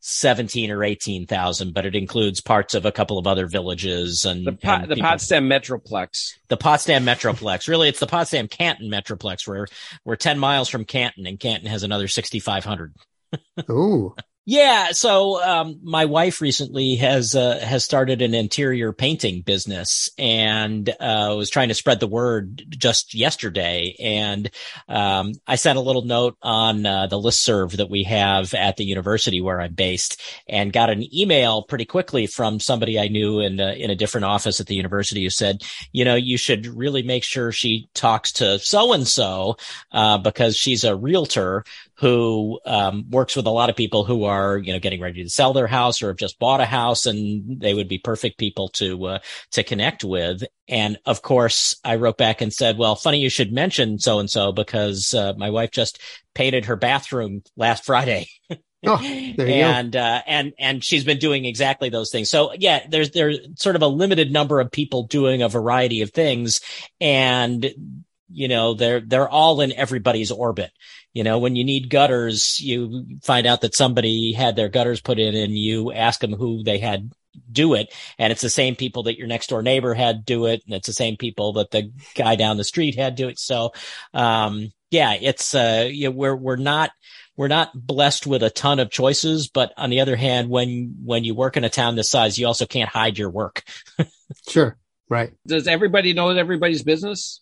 seventeen 0.00 0.70
or 0.70 0.82
eighteen 0.84 1.26
thousand, 1.26 1.72
but 1.72 1.86
it 1.86 1.94
includes 1.94 2.40
parts 2.40 2.74
of 2.74 2.84
a 2.84 2.92
couple 2.92 3.16
of 3.18 3.26
other 3.26 3.46
villages 3.46 4.24
and 4.24 4.44
The, 4.46 4.52
po- 4.52 4.70
and 4.72 4.90
the 4.90 4.96
Potsdam 4.96 5.48
Metroplex. 5.48 6.32
the 6.48 6.56
Potsdam 6.56 7.04
Metroplex. 7.04 7.68
Really, 7.68 7.88
it's 7.88 8.00
the 8.00 8.06
Potsdam 8.06 8.48
Canton 8.48 8.90
Metroplex. 8.90 9.46
Where 9.46 9.66
we're 10.04 10.16
ten 10.16 10.38
miles 10.38 10.68
from 10.68 10.84
Canton, 10.84 11.26
and 11.26 11.38
Canton 11.40 11.68
has 11.70 11.84
another 11.84 12.08
sixty 12.08 12.40
five 12.40 12.64
hundred. 12.64 12.92
Oh, 13.68 14.14
Yeah, 14.48 14.92
so 14.92 15.42
um, 15.42 15.80
my 15.82 16.04
wife 16.04 16.40
recently 16.40 16.94
has 16.96 17.34
uh, 17.34 17.58
has 17.58 17.82
started 17.82 18.22
an 18.22 18.32
interior 18.32 18.92
painting 18.92 19.42
business 19.42 20.08
and 20.18 20.88
uh, 21.00 21.34
was 21.36 21.50
trying 21.50 21.66
to 21.66 21.74
spread 21.74 21.98
the 21.98 22.06
word 22.06 22.64
just 22.68 23.12
yesterday. 23.12 23.96
And 23.98 24.48
um, 24.86 25.32
I 25.48 25.56
sent 25.56 25.78
a 25.78 25.82
little 25.82 26.04
note 26.04 26.36
on 26.42 26.86
uh, 26.86 27.08
the 27.08 27.18
listserv 27.18 27.72
that 27.78 27.90
we 27.90 28.04
have 28.04 28.54
at 28.54 28.76
the 28.76 28.84
university 28.84 29.40
where 29.40 29.60
I'm 29.60 29.74
based, 29.74 30.22
and 30.48 30.72
got 30.72 30.90
an 30.90 31.12
email 31.12 31.64
pretty 31.64 31.84
quickly 31.84 32.28
from 32.28 32.60
somebody 32.60 33.00
I 33.00 33.08
knew 33.08 33.40
in 33.40 33.58
a, 33.58 33.72
in 33.72 33.90
a 33.90 33.96
different 33.96 34.26
office 34.26 34.60
at 34.60 34.68
the 34.68 34.76
university 34.76 35.24
who 35.24 35.30
said, 35.30 35.64
you 35.90 36.04
know, 36.04 36.14
you 36.14 36.38
should 36.38 36.66
really 36.68 37.02
make 37.02 37.24
sure 37.24 37.50
she 37.50 37.88
talks 37.94 38.30
to 38.34 38.60
so 38.60 38.92
and 38.92 39.08
so 39.08 39.56
because 40.22 40.56
she's 40.56 40.84
a 40.84 40.94
realtor 40.94 41.64
who 41.98 42.60
um, 42.66 43.08
works 43.10 43.36
with 43.36 43.46
a 43.46 43.50
lot 43.50 43.70
of 43.70 43.76
people 43.76 44.04
who 44.04 44.24
are, 44.24 44.58
you 44.58 44.72
know, 44.72 44.78
getting 44.78 45.00
ready 45.00 45.22
to 45.22 45.30
sell 45.30 45.52
their 45.52 45.66
house 45.66 46.02
or 46.02 46.08
have 46.08 46.16
just 46.16 46.38
bought 46.38 46.60
a 46.60 46.66
house, 46.66 47.06
and 47.06 47.60
they 47.60 47.72
would 47.72 47.88
be 47.88 47.98
perfect 47.98 48.38
people 48.38 48.68
to 48.68 49.06
uh, 49.06 49.18
to 49.52 49.62
connect 49.62 50.04
with. 50.04 50.42
And 50.68 50.98
of 51.06 51.22
course, 51.22 51.76
I 51.84 51.96
wrote 51.96 52.18
back 52.18 52.40
and 52.40 52.52
said, 52.52 52.78
"Well, 52.78 52.96
funny 52.96 53.20
you 53.20 53.30
should 53.30 53.52
mention 53.52 53.98
so 53.98 54.18
and 54.18 54.30
so 54.30 54.52
because 54.52 55.14
uh, 55.14 55.32
my 55.36 55.50
wife 55.50 55.70
just 55.70 56.00
painted 56.34 56.66
her 56.66 56.76
bathroom 56.76 57.42
last 57.56 57.84
Friday." 57.84 58.28
Oh, 58.86 59.02
and 59.38 59.96
uh, 59.96 60.22
and 60.26 60.52
and 60.58 60.84
she's 60.84 61.04
been 61.04 61.18
doing 61.18 61.44
exactly 61.44 61.88
those 61.88 62.10
things. 62.10 62.30
So 62.30 62.52
yeah, 62.54 62.86
there's 62.88 63.10
there's 63.10 63.38
sort 63.56 63.76
of 63.76 63.82
a 63.82 63.88
limited 63.88 64.32
number 64.32 64.60
of 64.60 64.70
people 64.70 65.04
doing 65.04 65.42
a 65.42 65.48
variety 65.48 66.02
of 66.02 66.10
things, 66.10 66.60
and 67.00 67.66
you 68.28 68.48
know 68.48 68.74
they're 68.74 69.00
they're 69.00 69.28
all 69.28 69.60
in 69.60 69.72
everybody's 69.72 70.30
orbit. 70.30 70.70
You 71.16 71.24
know, 71.24 71.38
when 71.38 71.56
you 71.56 71.64
need 71.64 71.88
gutters, 71.88 72.60
you 72.60 73.06
find 73.22 73.46
out 73.46 73.62
that 73.62 73.74
somebody 73.74 74.34
had 74.34 74.54
their 74.54 74.68
gutters 74.68 75.00
put 75.00 75.18
in, 75.18 75.34
and 75.34 75.56
you 75.56 75.90
ask 75.90 76.20
them 76.20 76.34
who 76.34 76.62
they 76.62 76.76
had 76.76 77.10
do 77.50 77.72
it. 77.72 77.90
And 78.18 78.30
it's 78.30 78.42
the 78.42 78.50
same 78.50 78.76
people 78.76 79.04
that 79.04 79.16
your 79.16 79.26
next 79.26 79.46
door 79.46 79.62
neighbor 79.62 79.94
had 79.94 80.26
do 80.26 80.44
it. 80.44 80.60
And 80.66 80.74
it's 80.74 80.86
the 80.86 80.92
same 80.92 81.16
people 81.16 81.54
that 81.54 81.70
the 81.70 81.90
guy 82.16 82.36
down 82.36 82.58
the 82.58 82.64
street 82.64 82.96
had 82.96 83.14
do 83.14 83.28
it. 83.28 83.38
So, 83.38 83.72
um, 84.12 84.74
yeah, 84.90 85.14
it's, 85.14 85.54
uh, 85.54 85.88
you 85.90 86.10
know, 86.10 86.10
we're, 86.10 86.36
we're 86.36 86.56
not, 86.56 86.90
we're 87.34 87.48
not 87.48 87.70
blessed 87.74 88.26
with 88.26 88.42
a 88.42 88.50
ton 88.50 88.78
of 88.78 88.90
choices, 88.90 89.48
but 89.48 89.72
on 89.78 89.88
the 89.88 90.00
other 90.00 90.16
hand, 90.16 90.50
when 90.50 90.96
when 91.02 91.24
you 91.24 91.34
work 91.34 91.56
in 91.56 91.64
a 91.64 91.70
town 91.70 91.96
this 91.96 92.10
size, 92.10 92.38
you 92.38 92.46
also 92.46 92.66
can't 92.66 92.90
hide 92.90 93.16
your 93.16 93.30
work. 93.30 93.62
sure, 94.50 94.76
right. 95.08 95.32
Does 95.46 95.66
everybody 95.66 96.12
know 96.12 96.28
everybody's 96.28 96.82
business? 96.82 97.40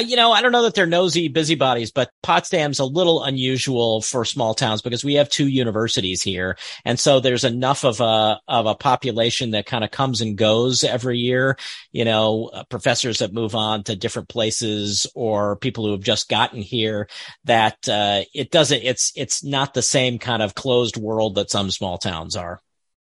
You 0.00 0.16
know, 0.16 0.32
I 0.32 0.42
don't 0.42 0.50
know 0.50 0.64
that 0.64 0.74
they're 0.74 0.86
nosy 0.86 1.28
busybodies, 1.28 1.92
but 1.92 2.10
Potsdam's 2.20 2.80
a 2.80 2.84
little 2.84 3.22
unusual 3.22 4.02
for 4.02 4.24
small 4.24 4.52
towns 4.52 4.82
because 4.82 5.04
we 5.04 5.14
have 5.14 5.28
two 5.28 5.46
universities 5.46 6.20
here. 6.20 6.56
And 6.84 6.98
so 6.98 7.20
there's 7.20 7.44
enough 7.44 7.84
of 7.84 8.00
a, 8.00 8.40
of 8.48 8.66
a 8.66 8.74
population 8.74 9.52
that 9.52 9.66
kind 9.66 9.84
of 9.84 9.92
comes 9.92 10.20
and 10.20 10.36
goes 10.36 10.82
every 10.82 11.18
year. 11.18 11.56
You 11.92 12.04
know, 12.04 12.50
uh, 12.52 12.64
professors 12.64 13.18
that 13.18 13.32
move 13.32 13.54
on 13.54 13.84
to 13.84 13.94
different 13.94 14.28
places 14.28 15.06
or 15.14 15.54
people 15.56 15.84
who 15.84 15.92
have 15.92 16.02
just 16.02 16.28
gotten 16.28 16.60
here 16.60 17.08
that, 17.44 17.88
uh, 17.88 18.22
it 18.34 18.50
doesn't, 18.50 18.82
it's, 18.82 19.12
it's 19.14 19.44
not 19.44 19.74
the 19.74 19.82
same 19.82 20.18
kind 20.18 20.42
of 20.42 20.56
closed 20.56 20.96
world 20.96 21.36
that 21.36 21.50
some 21.50 21.70
small 21.70 21.98
towns 21.98 22.34
are. 22.34 22.60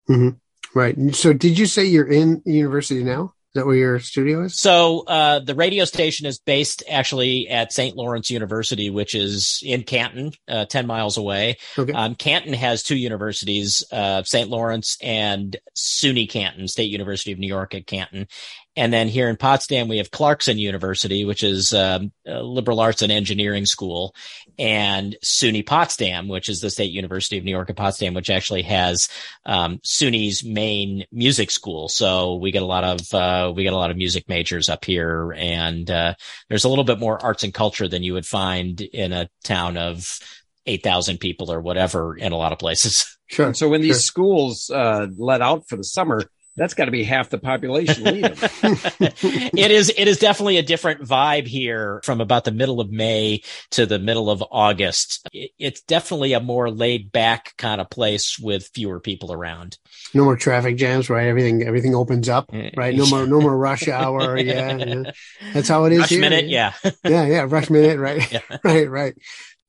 Mm-hmm. 0.09 0.37
Right. 0.73 1.15
So 1.15 1.33
did 1.33 1.59
you 1.59 1.65
say 1.65 1.85
you're 1.85 2.07
in 2.07 2.41
university 2.45 3.03
now? 3.03 3.33
That 3.57 3.65
where 3.65 3.75
your 3.75 3.99
studio 3.99 4.43
is? 4.43 4.59
So 4.59 5.03
uh, 5.07 5.39
the 5.39 5.55
radio 5.55 5.85
station 5.85 6.25
is 6.25 6.39
based 6.39 6.83
actually 6.89 7.49
at 7.49 7.73
St. 7.73 7.95
Lawrence 7.95 8.31
University, 8.31 8.89
which 8.89 9.13
is 9.13 9.61
in 9.63 9.83
Canton, 9.83 10.31
uh, 10.47 10.65
ten 10.65 10.87
miles 10.87 11.17
away. 11.17 11.57
Okay. 11.77 11.91
Um, 11.91 12.15
Canton 12.15 12.53
has 12.53 12.83
two 12.83 12.95
universities, 12.95 13.83
uh, 13.91 14.23
St. 14.23 14.49
Lawrence 14.49 14.97
and 15.01 15.57
SUNY 15.75 16.29
Canton, 16.29 16.67
State 16.67 16.89
University 16.89 17.31
of 17.31 17.39
New 17.39 17.47
York 17.47 17.75
at 17.75 17.85
Canton, 17.85 18.27
and 18.77 18.93
then 18.93 19.07
here 19.07 19.27
in 19.27 19.37
Potsdam, 19.37 19.87
we 19.87 19.97
have 19.97 20.11
Clarkson 20.11 20.59
University, 20.59 21.25
which 21.25 21.43
is 21.43 21.73
um, 21.73 22.11
a 22.27 22.43
liberal 22.43 22.79
arts 22.79 23.01
and 23.01 23.11
engineering 23.11 23.65
school, 23.65 24.13
and 24.59 25.15
SUNY 25.23 25.65
Potsdam, 25.65 26.27
which 26.27 26.47
is 26.47 26.61
the 26.61 26.69
State 26.69 26.91
University 26.91 27.39
of 27.39 27.43
New 27.43 27.51
York 27.51 27.71
at 27.71 27.75
Potsdam, 27.75 28.13
which 28.13 28.29
actually 28.29 28.61
has 28.61 29.09
um, 29.47 29.79
SUNY's 29.79 30.43
main 30.43 31.05
music 31.11 31.49
school. 31.49 31.89
So 31.89 32.35
we 32.35 32.51
get 32.51 32.61
a 32.61 32.67
lot 32.67 32.83
of 32.83 33.13
uh, 33.13 33.51
we 33.53 33.63
get 33.63 33.73
a 33.73 33.77
lot 33.77 33.89
of 33.89 33.97
music 33.97 34.29
majors 34.29 34.69
up 34.69 34.85
here, 34.85 35.33
and 35.35 35.89
uh, 35.89 36.13
there's 36.47 36.63
a 36.63 36.69
little 36.69 36.83
bit 36.83 36.99
more 36.99 37.21
arts 37.21 37.43
and 37.43 37.53
culture 37.53 37.87
than 37.87 38.03
you 38.03 38.13
would 38.13 38.27
find 38.27 38.79
in 38.79 39.11
a 39.11 39.27
town 39.43 39.77
of 39.77 40.19
eight 40.67 40.83
thousand 40.83 41.19
people 41.19 41.51
or 41.51 41.61
whatever 41.61 42.15
in 42.15 42.31
a 42.31 42.37
lot 42.37 42.51
of 42.53 42.59
places. 42.59 43.17
Sure. 43.29 43.53
so 43.53 43.67
when 43.67 43.81
these 43.81 44.05
schools 44.05 44.69
uh, 44.69 45.07
let 45.17 45.41
out 45.41 45.67
for 45.67 45.75
the 45.75 45.83
summer, 45.83 46.21
that's 46.57 46.73
got 46.73 46.85
to 46.85 46.91
be 46.91 47.03
half 47.03 47.29
the 47.29 47.37
population 47.37 48.03
leaving. 48.03 48.31
it 48.33 49.71
is. 49.71 49.93
It 49.95 50.07
is 50.07 50.17
definitely 50.17 50.57
a 50.57 50.63
different 50.63 51.03
vibe 51.03 51.45
here 51.45 52.01
from 52.03 52.19
about 52.19 52.45
the 52.45 52.51
middle 52.51 52.81
of 52.81 52.91
May 52.91 53.43
to 53.71 53.85
the 53.85 53.99
middle 53.99 54.29
of 54.29 54.43
August. 54.51 55.29
it's 55.31 55.81
definitely 55.81 56.33
a 56.33 56.39
more 56.39 56.71
laid 56.71 57.11
back 57.11 57.55
kind 57.57 57.79
of 57.79 57.91
place 57.91 58.39
with 58.39 58.71
fewer 58.73 58.99
people 58.99 59.31
around. 59.31 59.77
No 60.15 60.23
more 60.23 60.35
traffic 60.35 60.77
jams, 60.77 61.09
right? 61.11 61.27
Everything 61.27 61.61
everything 61.61 61.93
opens 61.93 62.27
up, 62.27 62.49
eh, 62.51 62.71
right? 62.75 62.95
No 62.95 63.05
more 63.05 63.27
no 63.27 63.39
more 63.39 63.55
rush 63.55 63.87
hour. 63.87 64.35
Yeah, 64.47 64.77
yeah. 64.77 65.11
that's 65.53 65.67
how 65.67 65.85
it 65.85 65.91
is. 65.91 65.99
Rush 65.99 66.09
here. 66.09 66.21
minute, 66.21 66.47
yeah, 66.47 66.73
yeah, 67.03 67.25
yeah. 67.25 67.45
Rush 67.49 67.69
minute, 67.69 67.99
right, 67.99 68.31
yeah. 68.31 68.39
right, 68.63 68.89
right. 68.89 69.13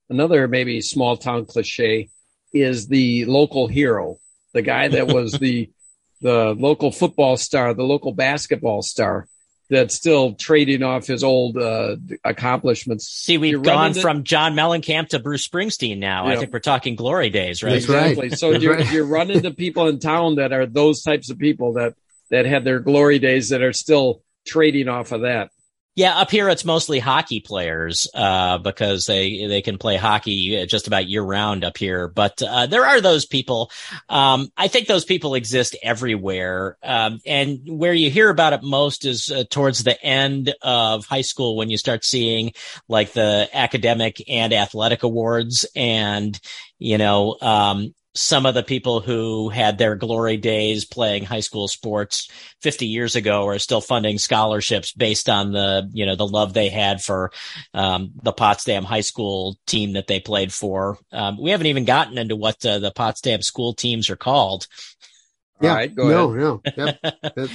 Another 0.08 0.46
maybe 0.46 0.80
small 0.82 1.16
town 1.16 1.46
cliche 1.46 2.10
is 2.52 2.86
the 2.86 3.24
local 3.24 3.66
hero, 3.66 4.18
the 4.52 4.62
guy 4.62 4.88
that 4.88 5.08
was 5.08 5.32
the 5.32 5.70
the 6.20 6.54
local 6.58 6.90
football 6.90 7.36
star, 7.36 7.74
the 7.74 7.84
local 7.84 8.12
basketball 8.12 8.82
star 8.82 9.28
that's 9.70 9.94
still 9.94 10.32
trading 10.34 10.82
off 10.82 11.06
his 11.06 11.22
old 11.22 11.58
uh, 11.58 11.96
accomplishments. 12.24 13.06
See, 13.06 13.36
we've 13.36 13.52
you're 13.52 13.60
gone 13.60 13.92
from 13.92 14.24
John 14.24 14.54
Mellencamp 14.54 15.08
to 15.08 15.18
Bruce 15.18 15.46
Springsteen 15.46 15.98
now. 15.98 16.26
Yeah. 16.26 16.34
I 16.34 16.36
think 16.36 16.52
we're 16.52 16.60
talking 16.60 16.96
glory 16.96 17.28
days, 17.28 17.62
right? 17.62 17.74
Exactly. 17.74 18.30
Right. 18.30 18.38
So 18.38 18.52
you're, 18.52 18.76
right. 18.76 18.90
you're 18.90 19.06
running 19.06 19.42
to 19.42 19.50
people 19.50 19.88
in 19.88 19.98
town 19.98 20.36
that 20.36 20.52
are 20.52 20.64
those 20.64 21.02
types 21.02 21.30
of 21.30 21.38
people 21.38 21.74
that 21.74 21.94
that 22.30 22.46
had 22.46 22.64
their 22.64 22.80
glory 22.80 23.18
days 23.18 23.50
that 23.50 23.62
are 23.62 23.72
still 23.72 24.22
trading 24.46 24.88
off 24.88 25.12
of 25.12 25.22
that. 25.22 25.50
Yeah, 25.98 26.16
up 26.16 26.30
here 26.30 26.48
it's 26.48 26.64
mostly 26.64 27.00
hockey 27.00 27.40
players 27.40 28.06
uh, 28.14 28.58
because 28.58 29.06
they 29.06 29.48
they 29.48 29.62
can 29.62 29.78
play 29.78 29.96
hockey 29.96 30.64
just 30.66 30.86
about 30.86 31.08
year 31.08 31.24
round 31.24 31.64
up 31.64 31.76
here. 31.76 32.06
But 32.06 32.40
uh, 32.40 32.66
there 32.66 32.86
are 32.86 33.00
those 33.00 33.26
people. 33.26 33.72
Um, 34.08 34.52
I 34.56 34.68
think 34.68 34.86
those 34.86 35.04
people 35.04 35.34
exist 35.34 35.76
everywhere, 35.82 36.78
um, 36.84 37.18
and 37.26 37.58
where 37.66 37.92
you 37.92 38.12
hear 38.12 38.30
about 38.30 38.52
it 38.52 38.62
most 38.62 39.04
is 39.04 39.28
uh, 39.28 39.42
towards 39.50 39.82
the 39.82 40.00
end 40.00 40.54
of 40.62 41.04
high 41.04 41.22
school 41.22 41.56
when 41.56 41.68
you 41.68 41.76
start 41.76 42.04
seeing 42.04 42.52
like 42.86 43.12
the 43.12 43.48
academic 43.52 44.22
and 44.28 44.52
athletic 44.52 45.02
awards, 45.02 45.66
and 45.74 46.38
you 46.78 46.96
know, 46.96 47.36
um, 47.40 47.92
some 48.14 48.46
of 48.46 48.54
the 48.54 48.62
people 48.62 49.00
who 49.00 49.48
had 49.48 49.78
their 49.78 49.94
glory 49.94 50.36
days 50.36 50.84
playing 50.84 51.24
high 51.24 51.40
school 51.40 51.68
sports 51.68 52.30
50 52.62 52.86
years 52.86 53.16
ago 53.16 53.46
are 53.46 53.58
still 53.58 53.80
funding 53.80 54.18
scholarships 54.18 54.92
based 54.92 55.28
on 55.28 55.52
the, 55.52 55.88
you 55.92 56.06
know, 56.06 56.16
the 56.16 56.26
love 56.26 56.52
they 56.52 56.68
had 56.68 57.00
for, 57.00 57.30
um, 57.74 58.10
the 58.22 58.32
Potsdam 58.32 58.84
high 58.84 59.02
school 59.02 59.56
team 59.66 59.92
that 59.92 60.06
they 60.06 60.20
played 60.20 60.52
for. 60.52 60.98
Um, 61.12 61.40
we 61.40 61.50
haven't 61.50 61.66
even 61.66 61.84
gotten 61.84 62.18
into 62.18 62.36
what 62.36 62.64
uh, 62.64 62.78
the 62.78 62.90
Potsdam 62.90 63.42
school 63.42 63.74
teams 63.74 64.10
are 64.10 64.16
called. 64.16 64.66
Yeah, 65.60 65.74
right, 65.74 65.96
no, 65.96 66.32
no. 66.32 66.62
Yep. 66.76 66.98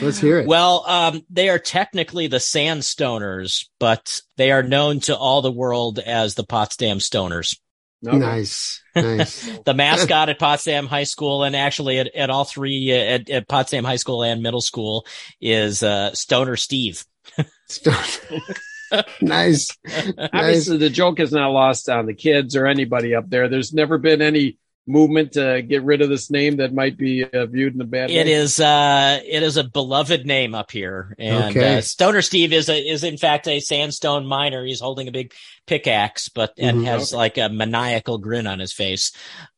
Let's 0.02 0.20
hear 0.20 0.40
it. 0.40 0.48
Well, 0.48 0.84
um, 0.88 1.22
they 1.30 1.48
are 1.48 1.60
technically 1.60 2.28
the 2.28 2.38
Sandstoners, 2.38 3.68
but 3.80 4.20
they 4.36 4.52
are 4.52 4.64
known 4.64 5.00
to 5.02 5.16
all 5.16 5.42
the 5.42 5.52
world 5.52 6.00
as 6.00 6.36
the 6.36 6.44
Potsdam 6.44 6.98
Stoners. 6.98 7.58
Okay. 8.06 8.18
Nice, 8.18 8.84
nice. 8.96 9.60
the 9.66 9.74
mascot 9.74 10.30
at 10.30 10.38
Potsdam 10.38 10.88
High 10.88 11.06
School, 11.06 11.44
and 11.44 11.56
actually 11.56 12.00
at, 12.00 12.14
at 12.14 12.30
all 12.30 12.44
three 12.44 12.92
uh, 12.92 13.16
at, 13.16 13.30
at, 13.30 13.48
Potsdam 13.48 13.86
High 13.86 13.96
School 13.96 14.24
and 14.24 14.44
middle 14.44 14.62
school, 14.62 15.06
is 15.40 15.84
uh, 15.84 16.14
Stoner 16.14 16.58
Steve. 16.58 17.06
nice. 19.22 19.70
Obviously, 20.34 20.78
the 20.78 20.90
joke 20.90 21.20
is 21.20 21.32
not 21.32 21.52
lost 21.52 21.88
on 21.88 22.06
the 22.06 22.14
kids 22.14 22.56
or 22.56 22.68
anybody 22.68 23.16
up 23.16 23.30
there. 23.30 23.48
There's 23.48 23.74
never 23.74 23.98
been 23.98 24.22
any 24.22 24.58
movement 24.86 25.34
to 25.34 25.62
get 25.62 25.84
rid 25.84 26.02
of 26.02 26.10
this 26.10 26.30
name 26.30 26.58
that 26.58 26.74
might 26.74 26.98
be 26.98 27.24
uh, 27.24 27.46
viewed 27.46 27.74
in 27.74 27.82
a 27.82 27.86
bad 27.86 28.10
way. 28.10 28.18
It 28.18 28.28
is, 28.28 28.60
uh, 28.60 29.20
it 29.26 29.42
is 29.42 29.58
a 29.58 29.64
beloved 29.64 30.26
name 30.26 30.54
up 30.54 30.72
here. 30.72 31.16
And, 31.18 31.56
okay. 31.56 31.78
uh, 31.78 31.82
Stoner 31.82 32.22
Steve 32.22 32.52
is 32.52 32.70
a, 32.70 32.78
is 32.78 33.04
in 33.04 33.18
fact 33.18 33.48
a 33.48 33.60
sandstone 33.60 34.26
miner. 34.26 34.66
He's 34.66 34.82
holding 34.82 35.08
a 35.08 35.12
big 35.12 35.34
pickaxe, 35.68 36.30
but, 36.30 36.54
and 36.58 36.78
mm-hmm. 36.78 36.86
has 36.86 37.14
okay. 37.14 37.18
like 37.18 37.38
a 37.38 37.50
maniacal 37.50 38.18
grin 38.18 38.48
on 38.48 38.60
his 38.60 38.74
face. 38.74 39.14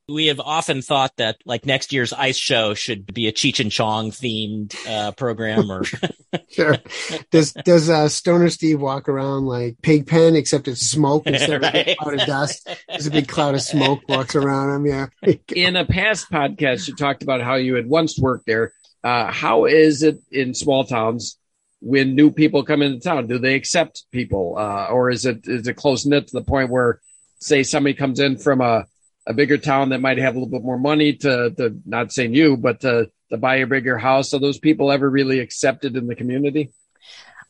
We 0.07 0.27
have 0.27 0.39
often 0.39 0.83
thought 0.83 1.13
that 1.17 1.37
like 1.45 1.65
next 1.65 1.91
year's 1.91 2.13
ice 2.13 2.37
show 2.37 2.75
should 2.75 3.11
be 3.11 3.27
a 3.27 3.31
Cheech 3.31 3.59
and 3.59 3.71
Chong 3.71 4.11
themed 4.11 4.75
uh, 4.87 5.11
program 5.13 5.71
or 5.71 5.83
sure. 6.49 6.77
Does 7.31 7.53
does 7.53 7.89
uh, 7.89 8.07
Stoner 8.07 8.49
Steve 8.49 8.79
walk 8.79 9.09
around 9.09 9.45
like 9.45 9.77
Pigpen 9.81 10.35
except 10.35 10.67
it's 10.67 10.81
smoke 10.81 11.25
instead 11.25 11.63
right. 11.63 11.75
of 11.75 11.87
a 11.87 11.95
cloud 11.95 12.19
of 12.21 12.27
dust? 12.27 12.69
There's 12.87 13.07
a 13.07 13.11
big 13.11 13.27
cloud 13.27 13.55
of 13.55 13.61
smoke 13.61 14.01
walks 14.07 14.35
around 14.35 14.75
him. 14.75 14.85
Yeah. 14.85 15.33
in 15.55 15.75
a 15.75 15.85
past 15.85 16.29
podcast, 16.31 16.87
you 16.87 16.95
talked 16.95 17.23
about 17.23 17.41
how 17.41 17.55
you 17.55 17.73
had 17.73 17.87
once 17.87 18.19
worked 18.19 18.45
there. 18.45 18.73
Uh, 19.03 19.31
how 19.31 19.65
is 19.65 20.03
it 20.03 20.19
in 20.31 20.53
small 20.53 20.83
towns 20.83 21.37
when 21.79 22.15
new 22.15 22.31
people 22.31 22.63
come 22.63 22.81
into 22.81 22.99
town? 22.99 23.27
Do 23.27 23.39
they 23.39 23.55
accept 23.55 24.05
people, 24.11 24.55
uh, 24.57 24.87
or 24.87 25.09
is 25.09 25.25
it 25.25 25.47
is 25.47 25.67
it 25.67 25.75
close 25.75 26.05
knit 26.05 26.27
to 26.27 26.33
the 26.33 26.43
point 26.43 26.69
where, 26.69 26.99
say, 27.39 27.63
somebody 27.63 27.95
comes 27.95 28.19
in 28.19 28.37
from 28.37 28.61
a 28.61 28.85
a 29.27 29.33
bigger 29.33 29.57
town 29.57 29.89
that 29.89 30.01
might 30.01 30.17
have 30.17 30.35
a 30.35 30.39
little 30.39 30.51
bit 30.51 30.63
more 30.63 30.77
money 30.77 31.13
to, 31.13 31.51
to 31.57 31.81
not 31.85 32.11
saying 32.11 32.33
you, 32.33 32.57
but 32.57 32.81
to, 32.81 33.09
to 33.31 33.37
buy 33.37 33.57
a 33.57 33.67
bigger 33.67 33.97
house. 33.97 34.33
Are 34.33 34.39
those 34.39 34.59
people 34.59 34.91
ever 34.91 35.09
really 35.09 35.39
accepted 35.39 35.95
in 35.95 36.07
the 36.07 36.15
community? 36.15 36.71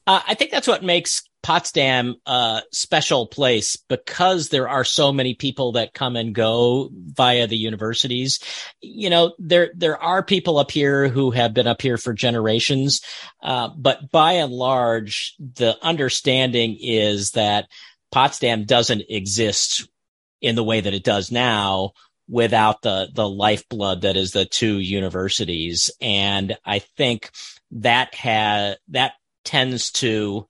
Uh, 0.08 0.22
I 0.28 0.36
think 0.36 0.52
that's 0.52 0.68
what 0.68 0.84
makes 0.84 1.24
Potsdam 1.42 2.16
a 2.26 2.62
special 2.72 3.28
place 3.28 3.76
because 3.76 4.50
there 4.50 4.70
are 4.70 4.84
so 4.84 5.12
many 5.12 5.36
people 5.36 5.74
that 5.74 5.94
come 5.94 6.16
and 6.16 6.34
go 6.34 6.90
via 6.92 7.48
the 7.48 7.58
universities. 7.58 8.40
You 8.82 9.10
know, 9.10 9.34
there 9.40 9.72
there 9.76 10.02
are 10.02 10.24
people 10.24 10.58
up 10.58 10.72
here 10.72 11.08
who 11.08 11.32
have 11.32 11.54
been 11.54 11.68
up 11.68 11.82
here 11.82 11.98
for 11.98 12.14
generations, 12.14 13.02
uh, 13.44 13.70
but 13.78 14.12
by 14.12 14.34
and 14.34 14.52
large, 14.52 15.36
the 15.40 15.78
understanding 15.84 16.78
is 16.80 17.32
that 17.32 17.68
Potsdam 18.12 18.66
doesn't 18.66 19.04
exist 19.10 19.88
in 20.42 20.56
the 20.56 20.64
way 20.64 20.82
that 20.82 20.94
it 20.94 21.04
does 21.04 21.32
now 21.32 21.92
without 22.28 22.82
the 22.82 23.08
the 23.14 23.28
lifeblood 23.28 24.02
that 24.02 24.16
is 24.16 24.32
the 24.32 24.46
two 24.46 24.80
universities. 24.80 25.92
And 26.02 26.58
i 26.66 26.80
think 26.80 27.32
that 27.72 28.14
has 28.16 28.78
that 28.90 29.14
tends 29.44 29.92
to 29.92 30.48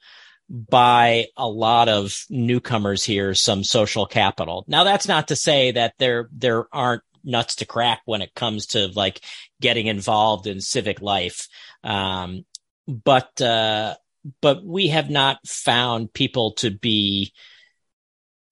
buy 0.50 1.26
a 1.38 1.48
lot 1.48 1.90
of 1.90 2.14
newcomers 2.30 3.04
here 3.04 3.34
some 3.34 3.64
social 3.64 4.06
capital. 4.06 4.64
Now 4.68 4.84
that's 4.84 5.08
not 5.08 5.30
to 5.30 5.36
say 5.36 5.72
that 5.72 5.96
there 5.98 6.30
there 6.32 6.68
aren't 6.74 7.04
nuts 7.24 7.56
to 7.56 7.66
crack 7.66 8.02
when 8.06 8.22
it 8.22 8.36
comes 8.36 8.68
to 8.68 8.88
like 8.96 9.22
getting 9.60 9.88
involved 9.88 10.48
in 10.48 10.62
civic 10.62 11.02
life. 11.02 11.48
Um, 11.84 12.46
but 12.88 13.42
uh, 13.42 13.96
but 14.42 14.64
we 14.64 14.90
have 14.90 15.10
not 15.10 15.46
found 15.48 16.14
people 16.14 16.54
to 16.54 16.72
be 16.72 17.34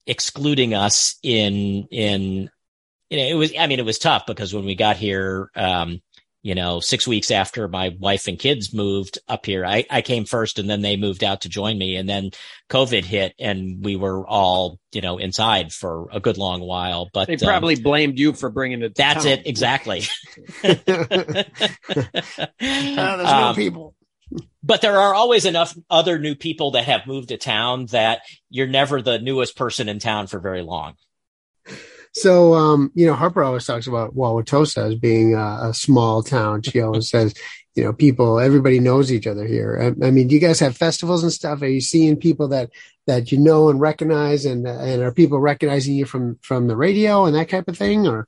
excluding 0.06 0.74
us 0.74 1.18
in 1.24 1.88
in 1.92 2.50
you 3.14 3.20
know, 3.20 3.26
it 3.26 3.36
was, 3.36 3.54
I 3.58 3.68
mean, 3.68 3.78
it 3.78 3.86
was 3.86 4.00
tough 4.00 4.26
because 4.26 4.56
when 4.56 4.66
we 4.66 4.74
got 4.74 4.98
here, 4.98 5.52
um, 5.56 6.02
you 6.42 6.56
know, 6.56 6.80
six 6.80 7.08
weeks 7.08 7.30
after 7.30 7.68
my 7.68 7.96
wife 8.00 8.28
and 8.28 8.40
kids 8.40 8.74
moved 8.74 9.20
up 9.28 9.46
here, 9.46 9.64
I, 9.64 9.86
I 9.90 10.02
came 10.02 10.26
first 10.26 10.58
and 10.58 10.68
then 10.68 10.82
they 10.82 10.98
moved 10.98 11.24
out 11.24 11.42
to 11.42 11.50
join 11.50 11.78
me. 11.78 11.96
And 11.96 12.10
then 12.10 12.32
COVID 12.72 13.04
hit 13.06 13.36
and 13.40 13.86
we 13.86 13.96
were 13.96 14.28
all, 14.28 14.80
you 14.92 15.02
know, 15.02 15.20
inside 15.20 15.72
for 15.72 16.08
a 16.12 16.20
good 16.20 16.40
long 16.40 16.62
while. 16.62 17.08
But 17.14 17.28
they 17.28 17.38
probably 17.38 17.76
um, 17.76 17.84
blamed 17.84 18.20
you 18.20 18.34
for 18.34 18.50
bringing 18.50 18.82
it. 18.82 18.96
that's 18.96 19.26
town. 19.26 19.34
it. 19.34 19.48
Exactly. 19.48 20.02
uh, 20.64 20.74
there's 22.60 22.98
no 22.98 23.26
um, 23.26 23.56
people. 23.56 23.96
But 24.64 24.82
there 24.82 24.98
are 24.98 25.14
always 25.14 25.46
enough 25.46 25.76
other 25.90 26.20
new 26.20 26.36
people 26.36 26.72
that 26.72 26.86
have 26.86 27.06
moved 27.06 27.30
to 27.30 27.38
town 27.38 27.88
that 27.88 28.22
you're 28.50 28.68
never 28.68 29.02
the 29.02 29.20
newest 29.20 29.56
person 29.56 29.90
in 29.90 30.00
town 30.00 30.28
for 30.28 30.40
very 30.40 30.62
long. 30.62 30.96
So, 32.14 32.54
um, 32.54 32.92
you 32.94 33.08
know, 33.08 33.16
Harper 33.16 33.44
always 33.44 33.66
talks 33.66 33.88
about 33.88 34.16
Wauwatosa 34.16 34.92
as 34.92 34.96
being 34.96 35.34
a, 35.34 35.70
a 35.70 35.74
small 35.74 36.22
town. 36.22 36.62
She 36.62 36.80
always 36.80 37.10
says, 37.10 37.34
you 37.76 37.84
know, 37.84 37.92
people, 37.92 38.40
everybody 38.40 38.80
knows 38.80 39.12
each 39.12 39.26
other 39.26 39.48
here. 39.48 39.96
I, 40.02 40.08
I, 40.08 40.12
mean, 40.12 40.28
do 40.28 40.36
you 40.36 40.42
guys 40.42 40.60
have 40.60 40.78
festivals 40.78 41.24
and 41.24 41.34
stuff? 41.34 41.62
Are 41.64 41.68
you 41.68 41.82
seeing 41.82 42.16
people 42.16 42.50
that, 42.50 42.70
that 43.08 43.32
you 43.32 43.40
know 43.40 43.70
and 43.70 43.82
recognize 43.82 44.46
and, 44.46 44.68
and 44.68 45.02
are 45.02 45.12
people 45.12 45.40
recognizing 45.40 45.96
you 45.96 46.06
from, 46.06 46.38
from 46.44 46.68
the 46.68 46.76
radio 46.76 47.26
and 47.26 47.36
that 47.36 47.50
type 47.50 47.68
of 47.68 47.78
thing 47.78 48.08
or? 48.08 48.28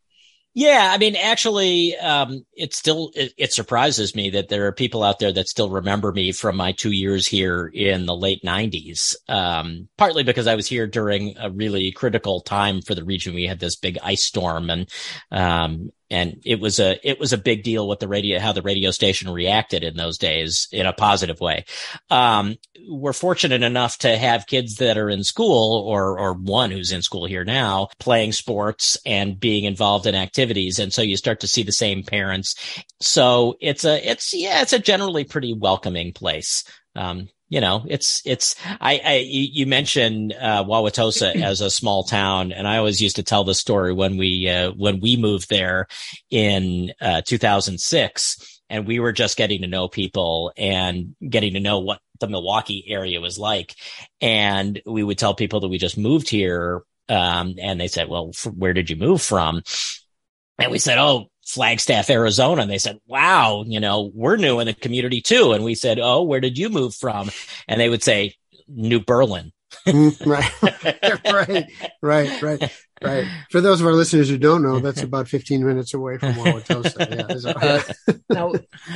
Yeah, 0.57 0.89
I 0.93 0.97
mean, 0.97 1.17
actually, 1.17 1.97
um, 1.97 2.45
it 2.53 2.73
still 2.73 3.11
it, 3.13 3.33
it, 3.37 3.51
surprises 3.51 4.15
me 4.15 4.29
that 4.29 4.47
there 4.47 4.67
are 4.67 4.71
people 4.71 5.03
out 5.03 5.19
there 5.19 5.33
that 5.33 5.49
still 5.49 5.69
remember 5.69 6.13
me 6.13 6.31
from 6.31 6.55
my 6.55 6.71
two 6.71 6.91
years 6.91 7.27
here 7.27 7.69
in 7.73 8.05
the 8.05 8.15
late 8.15 8.41
'90s. 8.41 9.15
Um, 9.27 9.89
partly 9.97 10.23
because 10.23 10.47
I 10.47 10.55
was 10.55 10.65
here 10.65 10.87
during 10.87 11.37
a 11.37 11.51
really 11.51 11.91
critical 11.91 12.39
time 12.39 12.81
for 12.81 12.95
the 12.95 13.03
region. 13.03 13.35
We 13.35 13.47
had 13.47 13.59
this 13.59 13.75
big 13.75 13.97
ice 14.01 14.23
storm, 14.23 14.69
and 14.69 14.89
um, 15.29 15.91
and 16.09 16.41
it 16.45 16.59
was 16.59 16.79
a 16.79 16.99
it 17.07 17.19
was 17.19 17.33
a 17.33 17.37
big 17.37 17.63
deal 17.63 17.87
what 17.87 17.99
the 17.99 18.07
radio 18.07 18.39
how 18.39 18.51
the 18.51 18.61
radio 18.61 18.91
station 18.91 19.29
reacted 19.29 19.83
in 19.83 19.95
those 19.95 20.17
days 20.17 20.67
in 20.71 20.85
a 20.85 20.93
positive 20.93 21.39
way. 21.39 21.65
Um, 22.09 22.55
we're 22.87 23.13
fortunate 23.13 23.63
enough 23.63 23.97
to 23.99 24.17
have 24.17 24.47
kids 24.47 24.75
that 24.75 24.97
are 24.97 25.09
in 25.09 25.23
school 25.23 25.81
or 25.81 26.19
or 26.19 26.33
one 26.33 26.71
who's 26.71 26.91
in 26.91 27.01
school 27.01 27.25
here 27.25 27.43
now 27.43 27.89
playing 27.99 28.31
sports 28.31 28.97
and 29.05 29.39
being 29.39 29.63
involved 29.63 30.05
in 30.05 30.15
activities, 30.15 30.79
and 30.79 30.93
so 30.93 31.01
you 31.01 31.17
start 31.17 31.39
to 31.39 31.47
see 31.47 31.63
the 31.63 31.71
same 31.71 32.03
parents. 32.03 32.55
So 33.01 33.55
it's 33.59 33.85
a 33.85 34.09
it's 34.09 34.33
yeah 34.33 34.61
it's 34.61 34.73
a 34.73 34.79
generally 34.79 35.23
pretty 35.23 35.53
welcoming 35.53 36.13
place. 36.13 36.63
Um, 36.95 37.27
you 37.49 37.61
know, 37.61 37.85
it's, 37.87 38.21
it's, 38.25 38.55
I, 38.65 39.01
I, 39.03 39.13
you 39.27 39.65
mentioned, 39.65 40.33
uh, 40.33 40.63
Wauwatosa 40.63 41.35
as 41.41 41.61
a 41.61 41.69
small 41.69 42.03
town. 42.03 42.51
And 42.51 42.67
I 42.67 42.77
always 42.77 43.01
used 43.01 43.17
to 43.17 43.23
tell 43.23 43.43
the 43.43 43.53
story 43.53 43.93
when 43.93 44.17
we, 44.17 44.49
uh, 44.49 44.71
when 44.71 44.99
we 44.99 45.17
moved 45.17 45.49
there 45.49 45.87
in, 46.29 46.93
uh, 47.01 47.21
2006 47.21 48.61
and 48.69 48.87
we 48.87 48.99
were 48.99 49.11
just 49.11 49.37
getting 49.37 49.61
to 49.61 49.67
know 49.67 49.87
people 49.87 50.51
and 50.57 51.15
getting 51.27 51.53
to 51.53 51.59
know 51.59 51.79
what 51.79 51.99
the 52.19 52.27
Milwaukee 52.27 52.85
area 52.87 53.21
was 53.21 53.37
like. 53.37 53.75
And 54.21 54.81
we 54.85 55.03
would 55.03 55.17
tell 55.17 55.35
people 55.35 55.59
that 55.59 55.67
we 55.67 55.77
just 55.77 55.97
moved 55.97 56.29
here. 56.29 56.83
Um, 57.07 57.55
and 57.61 57.79
they 57.79 57.87
said, 57.87 58.09
well, 58.09 58.31
where 58.55 58.73
did 58.73 58.89
you 58.89 58.95
move 58.95 59.21
from? 59.21 59.61
And 60.57 60.71
we 60.71 60.79
said, 60.79 60.97
Oh, 60.97 61.29
Flagstaff, 61.45 62.09
Arizona. 62.09 62.63
And 62.63 62.71
they 62.71 62.77
said, 62.79 62.99
wow, 63.05 63.63
you 63.67 63.79
know, 63.79 64.11
we're 64.13 64.35
new 64.35 64.59
in 64.59 64.67
the 64.67 64.73
community 64.73 65.21
too. 65.21 65.53
And 65.53 65.63
we 65.63 65.75
said, 65.75 65.99
oh, 65.99 66.23
where 66.23 66.41
did 66.41 66.57
you 66.57 66.69
move 66.69 66.95
from? 66.95 67.29
And 67.67 67.79
they 67.79 67.89
would 67.89 68.03
say, 68.03 68.33
New 68.67 68.99
Berlin. 68.99 69.51
Mm, 69.87 70.25
right, 70.25 70.61
right, 71.31 71.71
right, 72.01 72.41
right, 72.41 72.71
right. 73.03 73.27
For 73.51 73.61
those 73.61 73.81
of 73.81 73.87
our 73.87 73.93
listeners 73.93 74.29
who 74.29 74.37
don't 74.37 74.63
know, 74.63 74.79
that's 74.79 75.03
about 75.03 75.27
15 75.27 75.65
minutes 75.65 75.93
away 75.93 76.17
from 76.17 76.33
Wauwatosa. 76.33 76.95
Yeah, 77.45 77.73
uh, 78.07 78.13
now, 78.29 78.53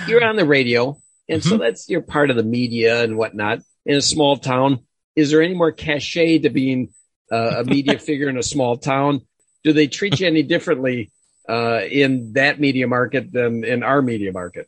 you're 0.08 0.24
on 0.24 0.36
the 0.36 0.46
radio, 0.46 0.98
and 1.28 1.42
mm-hmm. 1.42 1.50
so 1.50 1.58
that's 1.58 1.90
you're 1.90 2.02
part 2.02 2.30
of 2.30 2.38
the 2.38 2.44
media 2.44 3.04
and 3.04 3.18
whatnot 3.18 3.60
in 3.86 3.98
a 3.98 4.02
small 4.02 4.38
town. 4.38 4.80
Is 5.16 5.32
there 5.32 5.42
any 5.42 5.54
more 5.54 5.72
cachet 5.72 6.40
to 6.40 6.50
being 6.50 6.94
uh, 7.32 7.56
a 7.58 7.64
media 7.64 8.00
figure 8.00 8.30
in 8.30 8.38
a 8.38 8.44
small 8.44 8.78
town? 8.78 9.22
Do 9.64 9.74
they 9.74 9.88
treat 9.88 10.20
you 10.20 10.28
any 10.28 10.44
differently 10.44 11.12
uh, 11.50 11.82
in 11.90 12.34
that 12.34 12.60
media 12.60 12.88
market 12.88 13.32
than 13.32 13.64
in 13.64 13.84
our 13.84 14.02
media 14.02 14.32
market. 14.32 14.68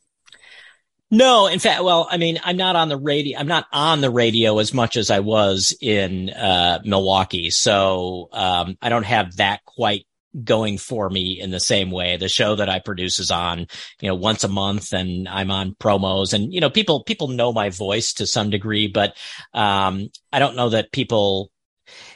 No, 1.13 1.47
in 1.47 1.59
fact, 1.59 1.83
well, 1.83 2.07
I 2.09 2.15
mean, 2.15 2.39
I'm 2.41 2.55
not 2.55 2.77
on 2.77 2.87
the 2.87 2.97
radio. 2.97 3.37
I'm 3.37 3.47
not 3.47 3.67
on 3.73 3.99
the 3.99 4.09
radio 4.09 4.57
as 4.59 4.73
much 4.73 4.95
as 4.95 5.11
I 5.11 5.19
was 5.19 5.75
in 5.81 6.29
uh, 6.29 6.79
Milwaukee, 6.85 7.49
so 7.49 8.29
um, 8.31 8.77
I 8.81 8.87
don't 8.87 9.05
have 9.05 9.35
that 9.35 9.65
quite 9.65 10.05
going 10.41 10.77
for 10.77 11.09
me 11.09 11.41
in 11.41 11.51
the 11.51 11.59
same 11.59 11.91
way. 11.91 12.15
The 12.15 12.29
show 12.29 12.55
that 12.55 12.69
I 12.69 12.79
produce 12.79 13.19
is 13.19 13.29
on, 13.29 13.67
you 13.99 14.07
know, 14.07 14.15
once 14.15 14.45
a 14.45 14.47
month, 14.47 14.93
and 14.93 15.27
I'm 15.27 15.51
on 15.51 15.75
promos, 15.75 16.33
and 16.33 16.53
you 16.53 16.61
know, 16.61 16.69
people 16.69 17.03
people 17.03 17.27
know 17.27 17.51
my 17.51 17.69
voice 17.69 18.13
to 18.13 18.25
some 18.25 18.49
degree, 18.49 18.87
but 18.87 19.17
um, 19.53 20.07
I 20.31 20.39
don't 20.39 20.55
know 20.55 20.69
that 20.69 20.93
people, 20.93 21.51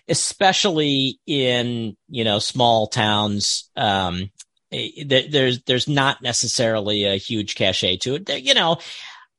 especially 0.07 1.19
in 1.27 1.97
you 2.07 2.23
know 2.23 2.39
small 2.39 2.87
towns. 2.87 3.69
Um, 3.75 4.31
there's 4.71 5.63
there's 5.63 5.87
not 5.87 6.21
necessarily 6.21 7.05
a 7.05 7.17
huge 7.17 7.55
cachet 7.55 7.97
to 7.97 8.15
it. 8.15 8.43
You 8.43 8.53
know, 8.53 8.77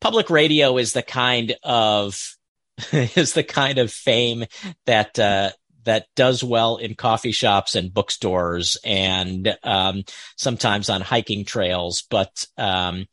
public 0.00 0.30
radio 0.30 0.76
is 0.78 0.92
the 0.92 1.02
kind 1.02 1.56
of 1.62 2.18
is 2.92 3.32
the 3.32 3.44
kind 3.44 3.78
of 3.78 3.92
fame 3.92 4.44
that 4.86 5.18
uh, 5.18 5.50
that 5.84 6.06
does 6.14 6.44
well 6.44 6.76
in 6.76 6.94
coffee 6.94 7.32
shops 7.32 7.74
and 7.74 7.94
bookstores 7.94 8.76
and 8.84 9.56
um, 9.62 10.04
sometimes 10.36 10.90
on 10.90 11.00
hiking 11.00 11.44
trails, 11.44 12.04
but 12.10 12.44
um, 12.58 13.06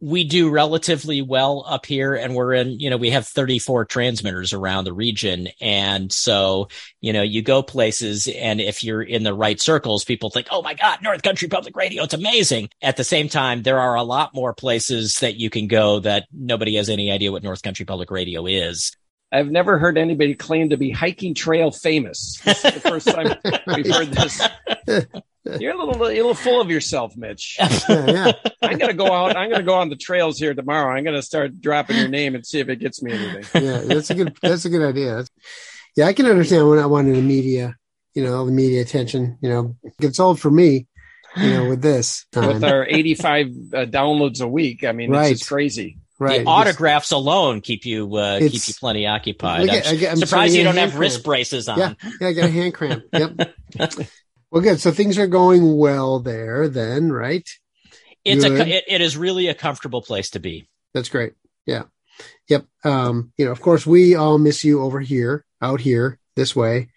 we 0.00 0.22
do 0.24 0.48
relatively 0.48 1.22
well 1.22 1.64
up 1.66 1.84
here 1.84 2.14
and 2.14 2.34
we're 2.34 2.54
in, 2.54 2.78
you 2.78 2.88
know, 2.88 2.96
we 2.96 3.10
have 3.10 3.26
34 3.26 3.84
transmitters 3.86 4.52
around 4.52 4.84
the 4.84 4.92
region. 4.92 5.48
And 5.60 6.12
so, 6.12 6.68
you 7.00 7.12
know, 7.12 7.22
you 7.22 7.42
go 7.42 7.62
places 7.62 8.28
and 8.28 8.60
if 8.60 8.84
you're 8.84 9.02
in 9.02 9.24
the 9.24 9.34
right 9.34 9.60
circles, 9.60 10.04
people 10.04 10.30
think, 10.30 10.48
Oh 10.50 10.62
my 10.62 10.74
God, 10.74 11.00
North 11.02 11.22
Country 11.22 11.48
Public 11.48 11.76
Radio. 11.76 12.04
It's 12.04 12.14
amazing. 12.14 12.70
At 12.80 12.96
the 12.96 13.04
same 13.04 13.28
time, 13.28 13.62
there 13.62 13.80
are 13.80 13.96
a 13.96 14.04
lot 14.04 14.34
more 14.34 14.54
places 14.54 15.18
that 15.18 15.36
you 15.36 15.50
can 15.50 15.66
go 15.66 15.98
that 16.00 16.28
nobody 16.32 16.76
has 16.76 16.88
any 16.88 17.10
idea 17.10 17.32
what 17.32 17.42
North 17.42 17.62
Country 17.62 17.84
Public 17.84 18.10
Radio 18.10 18.46
is. 18.46 18.96
I've 19.32 19.50
never 19.50 19.78
heard 19.78 19.98
anybody 19.98 20.34
claim 20.34 20.70
to 20.70 20.76
be 20.76 20.90
hiking 20.90 21.34
trail 21.34 21.70
famous. 21.70 22.40
This 22.44 22.64
is 22.64 22.74
the 22.74 22.80
first 22.80 23.08
time 23.08 23.36
we've 23.66 23.92
heard 23.92 24.08
this. 24.08 24.40
You're 25.60 25.74
a 25.74 25.78
little, 25.78 26.02
a 26.02 26.08
little 26.08 26.34
full 26.34 26.60
of 26.60 26.70
yourself, 26.70 27.16
Mitch. 27.16 27.56
yeah. 27.88 28.32
I'm 28.62 28.78
gonna 28.78 28.94
go 28.94 29.12
out. 29.12 29.36
I'm 29.36 29.50
gonna 29.50 29.62
go 29.62 29.74
on 29.74 29.88
the 29.88 29.96
trails 29.96 30.38
here 30.38 30.54
tomorrow. 30.54 30.94
I'm 30.96 31.04
gonna 31.04 31.22
start 31.22 31.60
dropping 31.60 31.96
your 31.96 32.08
name 32.08 32.34
and 32.34 32.44
see 32.46 32.60
if 32.60 32.68
it 32.68 32.76
gets 32.76 33.02
me 33.02 33.12
anything. 33.12 33.62
Yeah, 33.68 33.78
that's 33.78 34.10
a 34.10 34.14
good. 34.14 34.36
That's 34.42 34.64
a 34.64 34.70
good 34.70 34.82
idea. 34.82 35.24
Yeah, 35.96 36.06
I 36.06 36.12
can 36.12 36.26
understand 36.26 36.68
when 36.68 36.78
I 36.78 36.86
wanted 36.86 37.16
the 37.16 37.22
media, 37.22 37.76
you 38.14 38.22
know, 38.22 38.36
all 38.36 38.46
the 38.46 38.52
media 38.52 38.80
attention. 38.80 39.38
You 39.40 39.48
know, 39.48 39.76
it's 40.00 40.20
old 40.20 40.40
for 40.40 40.50
me. 40.50 40.86
You 41.36 41.50
know, 41.50 41.68
with 41.68 41.82
this 41.82 42.26
time. 42.32 42.48
with 42.48 42.64
our 42.64 42.86
85 42.86 43.46
uh, 43.46 43.50
downloads 43.84 44.40
a 44.40 44.48
week. 44.48 44.82
I 44.82 44.92
mean, 44.92 45.10
right. 45.10 45.30
it's 45.30 45.40
just 45.40 45.50
crazy. 45.50 45.98
Right. 46.18 46.44
The 46.44 46.50
autographs 46.50 47.12
alone 47.12 47.60
keep 47.60 47.84
you 47.84 48.16
uh, 48.16 48.40
keep 48.40 48.66
you 48.66 48.74
plenty 48.74 49.06
occupied. 49.06 49.68
I'm, 49.68 49.70
I, 49.70 50.08
I'm 50.08 50.16
surprised 50.16 50.54
you 50.54 50.64
don't 50.64 50.76
have 50.76 50.90
cramp. 50.90 51.00
wrist 51.00 51.22
braces 51.22 51.68
on. 51.68 51.78
Yeah, 51.78 51.94
yeah, 52.20 52.28
I 52.28 52.32
got 52.32 52.44
a 52.46 52.50
hand 52.50 52.74
cramp. 52.74 53.04
Yep. 53.12 53.54
Well, 54.50 54.62
good. 54.62 54.80
So 54.80 54.90
things 54.90 55.18
are 55.18 55.26
going 55.26 55.76
well 55.76 56.20
there, 56.20 56.68
then, 56.68 57.12
right? 57.12 57.48
It's 58.24 58.44
good. 58.44 58.60
a 58.60 58.76
it, 58.76 58.84
it 58.88 59.00
is 59.00 59.16
really 59.16 59.48
a 59.48 59.54
comfortable 59.54 60.02
place 60.02 60.30
to 60.30 60.40
be. 60.40 60.68
That's 60.94 61.08
great. 61.08 61.34
Yeah. 61.66 61.84
Yep. 62.48 62.66
Um, 62.84 63.32
you 63.36 63.44
know, 63.44 63.52
of 63.52 63.60
course, 63.60 63.86
we 63.86 64.14
all 64.14 64.38
miss 64.38 64.64
you 64.64 64.82
over 64.82 65.00
here, 65.00 65.44
out 65.62 65.80
here, 65.80 66.18
this 66.34 66.56
way. 66.56 66.88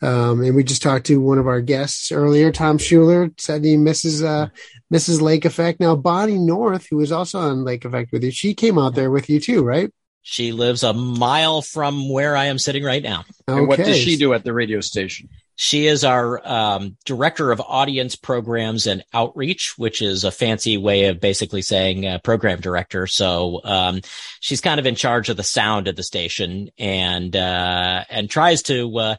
Um, 0.00 0.42
and 0.42 0.56
we 0.56 0.64
just 0.64 0.82
talked 0.82 1.06
to 1.06 1.20
one 1.20 1.38
of 1.38 1.46
our 1.46 1.60
guests 1.60 2.10
earlier, 2.10 2.50
Tom 2.50 2.78
Schuler, 2.78 3.30
said 3.38 3.64
he 3.64 3.76
misses 3.76 4.22
uh, 4.22 4.48
Mrs. 4.92 5.20
Lake 5.20 5.44
Effect. 5.44 5.78
Now, 5.78 5.94
Bonnie 5.94 6.38
North, 6.38 6.88
who 6.90 6.96
was 6.96 7.12
also 7.12 7.38
on 7.38 7.64
Lake 7.64 7.84
Effect 7.84 8.10
with 8.10 8.24
you, 8.24 8.32
she 8.32 8.52
came 8.54 8.78
out 8.78 8.96
there 8.96 9.12
with 9.12 9.30
you 9.30 9.38
too, 9.38 9.62
right? 9.62 9.92
She 10.22 10.52
lives 10.52 10.82
a 10.82 10.92
mile 10.92 11.62
from 11.62 12.08
where 12.08 12.36
I 12.36 12.46
am 12.46 12.58
sitting 12.58 12.84
right 12.84 13.02
now. 13.02 13.24
Okay. 13.48 13.58
And 13.58 13.68
what 13.68 13.78
does 13.78 13.96
she 13.96 14.16
do 14.16 14.32
at 14.34 14.44
the 14.44 14.52
radio 14.52 14.80
station? 14.80 15.28
She 15.56 15.86
is 15.86 16.02
our 16.02 16.40
um, 16.48 16.96
director 17.04 17.52
of 17.52 17.60
audience 17.60 18.16
programs 18.16 18.86
and 18.86 19.04
outreach, 19.12 19.74
which 19.76 20.00
is 20.00 20.24
a 20.24 20.30
fancy 20.30 20.76
way 20.76 21.06
of 21.06 21.20
basically 21.20 21.60
saying 21.62 22.06
uh, 22.06 22.18
program 22.18 22.60
director. 22.60 23.06
So 23.06 23.60
um, 23.64 24.00
she's 24.40 24.60
kind 24.60 24.80
of 24.80 24.86
in 24.86 24.94
charge 24.94 25.28
of 25.28 25.36
the 25.36 25.42
sound 25.42 25.88
of 25.88 25.96
the 25.96 26.02
station 26.02 26.70
and 26.78 27.36
uh, 27.36 28.04
and 28.08 28.30
tries 28.30 28.62
to 28.64 28.98
uh, 28.98 29.16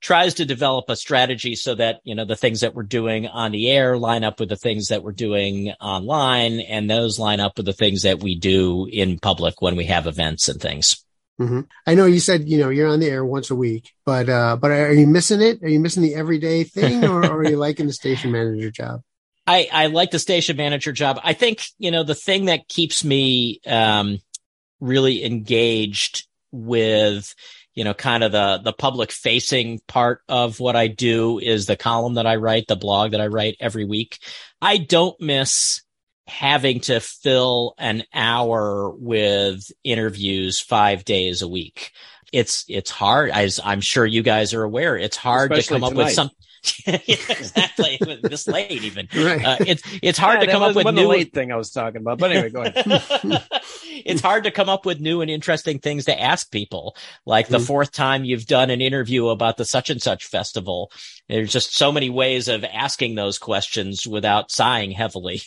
tries 0.00 0.34
to 0.34 0.46
develop 0.46 0.88
a 0.88 0.96
strategy 0.96 1.54
so 1.54 1.74
that, 1.74 2.00
you 2.04 2.14
know, 2.14 2.24
the 2.24 2.36
things 2.36 2.60
that 2.60 2.74
we're 2.74 2.82
doing 2.82 3.26
on 3.26 3.52
the 3.52 3.70
air 3.70 3.98
line 3.98 4.24
up 4.24 4.40
with 4.40 4.48
the 4.48 4.56
things 4.56 4.88
that 4.88 5.02
we're 5.02 5.12
doing 5.12 5.72
online 5.80 6.60
and 6.60 6.88
those 6.88 7.18
line 7.18 7.40
up 7.40 7.56
with 7.58 7.66
the 7.66 7.72
things 7.72 8.02
that 8.02 8.20
we 8.20 8.34
do 8.34 8.86
in 8.90 9.18
public 9.18 9.60
when 9.60 9.76
we 9.76 9.84
have 9.84 10.06
events 10.06 10.48
and 10.48 10.60
things. 10.60 11.04
Mm-hmm. 11.38 11.60
I 11.86 11.94
know 11.94 12.06
you 12.06 12.20
said, 12.20 12.48
you 12.48 12.58
know, 12.58 12.70
you're 12.70 12.88
on 12.88 13.00
the 13.00 13.08
air 13.08 13.24
once 13.24 13.50
a 13.50 13.54
week, 13.54 13.92
but, 14.04 14.28
uh, 14.28 14.56
but 14.56 14.70
are 14.70 14.92
you 14.92 15.06
missing 15.06 15.40
it? 15.40 15.62
Are 15.62 15.68
you 15.68 15.80
missing 15.80 16.02
the 16.02 16.14
everyday 16.14 16.64
thing 16.64 17.04
or, 17.04 17.24
or 17.24 17.38
are 17.38 17.48
you 17.48 17.56
liking 17.58 17.86
the 17.86 17.92
station 17.92 18.32
manager 18.32 18.70
job? 18.70 19.02
I, 19.46 19.68
I 19.72 19.86
like 19.86 20.10
the 20.10 20.18
station 20.18 20.56
manager 20.56 20.92
job. 20.92 21.20
I 21.22 21.32
think, 21.34 21.62
you 21.78 21.90
know, 21.90 22.04
the 22.04 22.14
thing 22.14 22.46
that 22.46 22.68
keeps 22.68 23.04
me, 23.04 23.60
um, 23.66 24.18
really 24.80 25.24
engaged 25.24 26.26
with, 26.52 27.34
you 27.80 27.84
know, 27.84 27.94
kind 27.94 28.22
of 28.22 28.30
the, 28.30 28.60
the 28.62 28.74
public 28.74 29.10
facing 29.10 29.80
part 29.88 30.20
of 30.28 30.60
what 30.60 30.76
I 30.76 30.86
do 30.86 31.38
is 31.38 31.64
the 31.64 31.78
column 31.78 32.16
that 32.16 32.26
I 32.26 32.36
write, 32.36 32.66
the 32.66 32.76
blog 32.76 33.12
that 33.12 33.22
I 33.22 33.28
write 33.28 33.56
every 33.58 33.86
week. 33.86 34.18
I 34.60 34.76
don't 34.76 35.18
miss 35.18 35.80
having 36.26 36.80
to 36.80 37.00
fill 37.00 37.72
an 37.78 38.04
hour 38.12 38.94
with 38.98 39.64
interviews 39.82 40.60
five 40.60 41.06
days 41.06 41.40
a 41.40 41.48
week. 41.48 41.92
It's, 42.34 42.66
it's 42.68 42.90
hard. 42.90 43.30
As 43.30 43.58
I'm 43.64 43.80
sure 43.80 44.04
you 44.04 44.22
guys 44.22 44.52
are 44.52 44.62
aware, 44.62 44.98
it's 44.98 45.16
hard 45.16 45.50
Especially 45.50 45.78
to 45.78 45.80
come 45.80 45.92
tonight. 45.94 46.02
up 46.02 46.06
with 46.06 46.14
some, 46.86 46.98
exactly. 47.06 47.98
this 48.22 48.46
late 48.46 48.70
even. 48.70 49.08
Right. 49.16 49.44
Uh, 49.44 49.56
it's, 49.60 49.82
it's 50.02 50.18
hard 50.18 50.40
Yeah, 50.40 50.46
to 50.46 50.52
come 50.52 50.60
that 50.62 50.70
up 50.70 50.76
with 50.76 50.84
wasn't 50.84 50.96
new, 50.96 51.02
the 51.04 51.08
late 51.08 51.32
thing 51.32 51.52
I 51.52 51.56
was 51.56 51.70
talking 51.70 52.00
about. 52.00 52.18
But 52.18 52.32
anyway, 52.32 52.50
go 52.50 52.62
ahead. 52.62 52.84
it's 54.04 54.20
hard 54.20 54.44
to 54.44 54.50
come 54.50 54.68
up 54.68 54.84
with 54.86 55.00
new 55.00 55.20
and 55.20 55.30
interesting 55.30 55.78
things 55.78 56.06
to 56.06 56.20
ask 56.20 56.50
people. 56.50 56.96
Like 57.26 57.48
the 57.48 57.58
Mhm. 57.58 57.66
fourth 57.66 57.92
time 57.92 58.24
you've 58.24 58.46
done 58.46 58.70
an 58.70 58.80
interview 58.80 59.28
about 59.28 59.56
the 59.56 59.64
such 59.64 59.90
and 59.90 60.00
such 60.00 60.26
festival. 60.26 60.90
There's 61.28 61.52
just 61.52 61.76
so 61.76 61.92
many 61.92 62.10
ways 62.10 62.48
of 62.48 62.64
asking 62.64 63.14
those 63.14 63.38
questions 63.38 64.06
without 64.06 64.50
sighing 64.50 64.90
heavily. 64.90 65.42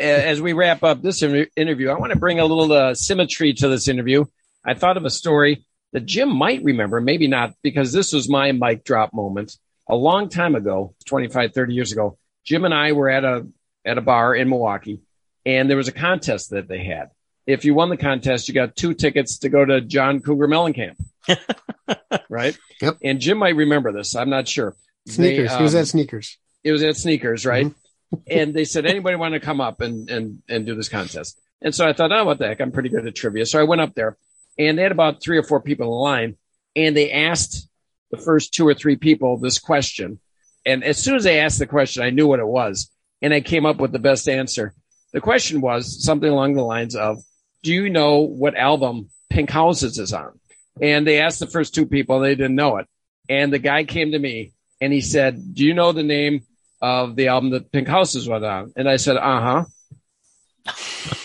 as 0.00 0.40
we 0.40 0.52
wrap 0.52 0.82
up 0.82 1.02
this 1.02 1.22
interview, 1.22 1.90
I 1.90 1.98
want 1.98 2.12
to 2.12 2.18
bring 2.18 2.40
a 2.40 2.44
little 2.44 2.72
uh, 2.72 2.94
symmetry 2.94 3.52
to 3.54 3.68
this 3.68 3.88
interview. 3.88 4.24
I 4.64 4.74
thought 4.74 4.96
of 4.96 5.04
a 5.04 5.10
story 5.10 5.64
that 5.92 6.04
Jim 6.06 6.34
might 6.36 6.62
remember, 6.64 7.00
maybe 7.00 7.26
not, 7.28 7.54
because 7.62 7.92
this 7.92 8.12
was 8.12 8.28
my 8.28 8.52
mic 8.52 8.84
drop 8.84 9.14
moment 9.14 9.56
a 9.88 9.94
long 9.94 10.28
time 10.28 10.54
ago, 10.54 10.94
25, 11.06 11.52
30 11.52 11.74
years 11.74 11.92
ago. 11.92 12.18
Jim 12.44 12.64
and 12.64 12.74
I 12.74 12.92
were 12.92 13.08
at 13.08 13.24
a 13.24 13.46
at 13.84 13.98
a 13.98 14.00
bar 14.00 14.34
in 14.34 14.48
Milwaukee, 14.48 15.00
and 15.44 15.70
there 15.70 15.76
was 15.76 15.88
a 15.88 15.92
contest 15.92 16.50
that 16.50 16.68
they 16.68 16.84
had. 16.84 17.10
If 17.46 17.64
you 17.64 17.74
won 17.74 17.88
the 17.88 17.96
contest, 17.96 18.48
you 18.48 18.54
got 18.54 18.74
two 18.74 18.94
tickets 18.94 19.38
to 19.38 19.48
go 19.48 19.64
to 19.64 19.80
John 19.80 20.20
Cougar 20.20 20.48
Mellencamp. 20.48 20.96
right? 22.28 22.58
Yep. 22.80 22.98
And 23.02 23.20
Jim 23.20 23.38
might 23.38 23.54
remember 23.56 23.92
this. 23.92 24.16
I'm 24.16 24.30
not 24.30 24.48
sure. 24.48 24.74
They, 25.06 25.12
Sneakers. 25.12 25.56
he 25.56 25.62
was 25.62 25.74
um, 25.74 25.80
at 25.80 25.86
Sneakers. 25.86 26.38
it 26.64 26.72
was 26.72 26.82
at 26.82 26.96
sneakers, 26.96 27.46
right? 27.46 27.72
and 28.26 28.54
they 28.54 28.64
said, 28.64 28.86
anybody 28.86 29.16
want 29.16 29.34
to 29.34 29.40
come 29.40 29.60
up 29.60 29.80
and, 29.80 30.10
and, 30.10 30.42
and 30.48 30.66
do 30.66 30.74
this 30.74 30.88
contest? 30.88 31.40
And 31.62 31.74
so 31.74 31.86
I 31.86 31.92
thought, 31.92 32.12
oh, 32.12 32.24
what 32.24 32.38
the 32.38 32.48
heck? 32.48 32.60
I'm 32.60 32.72
pretty 32.72 32.88
good 32.88 33.06
at 33.06 33.14
trivia. 33.14 33.46
So 33.46 33.60
I 33.60 33.64
went 33.64 33.80
up 33.80 33.94
there 33.94 34.16
and 34.58 34.76
they 34.76 34.82
had 34.82 34.92
about 34.92 35.22
three 35.22 35.38
or 35.38 35.42
four 35.42 35.60
people 35.60 35.86
in 35.86 35.92
line 35.92 36.36
and 36.74 36.96
they 36.96 37.12
asked 37.12 37.65
the 38.10 38.18
first 38.18 38.54
two 38.54 38.66
or 38.66 38.74
three 38.74 38.96
people 38.96 39.36
this 39.38 39.58
question. 39.58 40.20
And 40.64 40.84
as 40.84 40.98
soon 40.98 41.16
as 41.16 41.24
they 41.24 41.40
asked 41.40 41.58
the 41.58 41.66
question, 41.66 42.02
I 42.02 42.10
knew 42.10 42.26
what 42.26 42.40
it 42.40 42.46
was 42.46 42.90
and 43.22 43.32
I 43.32 43.40
came 43.40 43.66
up 43.66 43.78
with 43.78 43.92
the 43.92 43.98
best 43.98 44.28
answer. 44.28 44.74
The 45.12 45.20
question 45.20 45.60
was 45.60 46.04
something 46.04 46.28
along 46.28 46.54
the 46.54 46.62
lines 46.62 46.94
of, 46.96 47.18
do 47.62 47.72
you 47.72 47.88
know 47.88 48.20
what 48.20 48.56
album 48.56 49.08
Pink 49.30 49.50
Houses 49.50 49.98
is 49.98 50.12
on? 50.12 50.38
And 50.80 51.06
they 51.06 51.20
asked 51.20 51.40
the 51.40 51.46
first 51.46 51.74
two 51.74 51.86
people, 51.86 52.20
they 52.20 52.34
didn't 52.34 52.54
know 52.54 52.76
it. 52.76 52.86
And 53.28 53.52
the 53.52 53.58
guy 53.58 53.84
came 53.84 54.12
to 54.12 54.18
me 54.18 54.52
and 54.80 54.92
he 54.92 55.00
said, 55.00 55.54
do 55.54 55.64
you 55.64 55.74
know 55.74 55.92
the 55.92 56.02
name 56.02 56.42
of 56.82 57.16
the 57.16 57.28
album 57.28 57.50
that 57.50 57.72
Pink 57.72 57.88
Houses 57.88 58.28
was 58.28 58.42
on? 58.42 58.72
And 58.76 58.88
I 58.88 58.96
said, 58.96 59.16
uh 59.16 59.40
huh. 59.40 59.64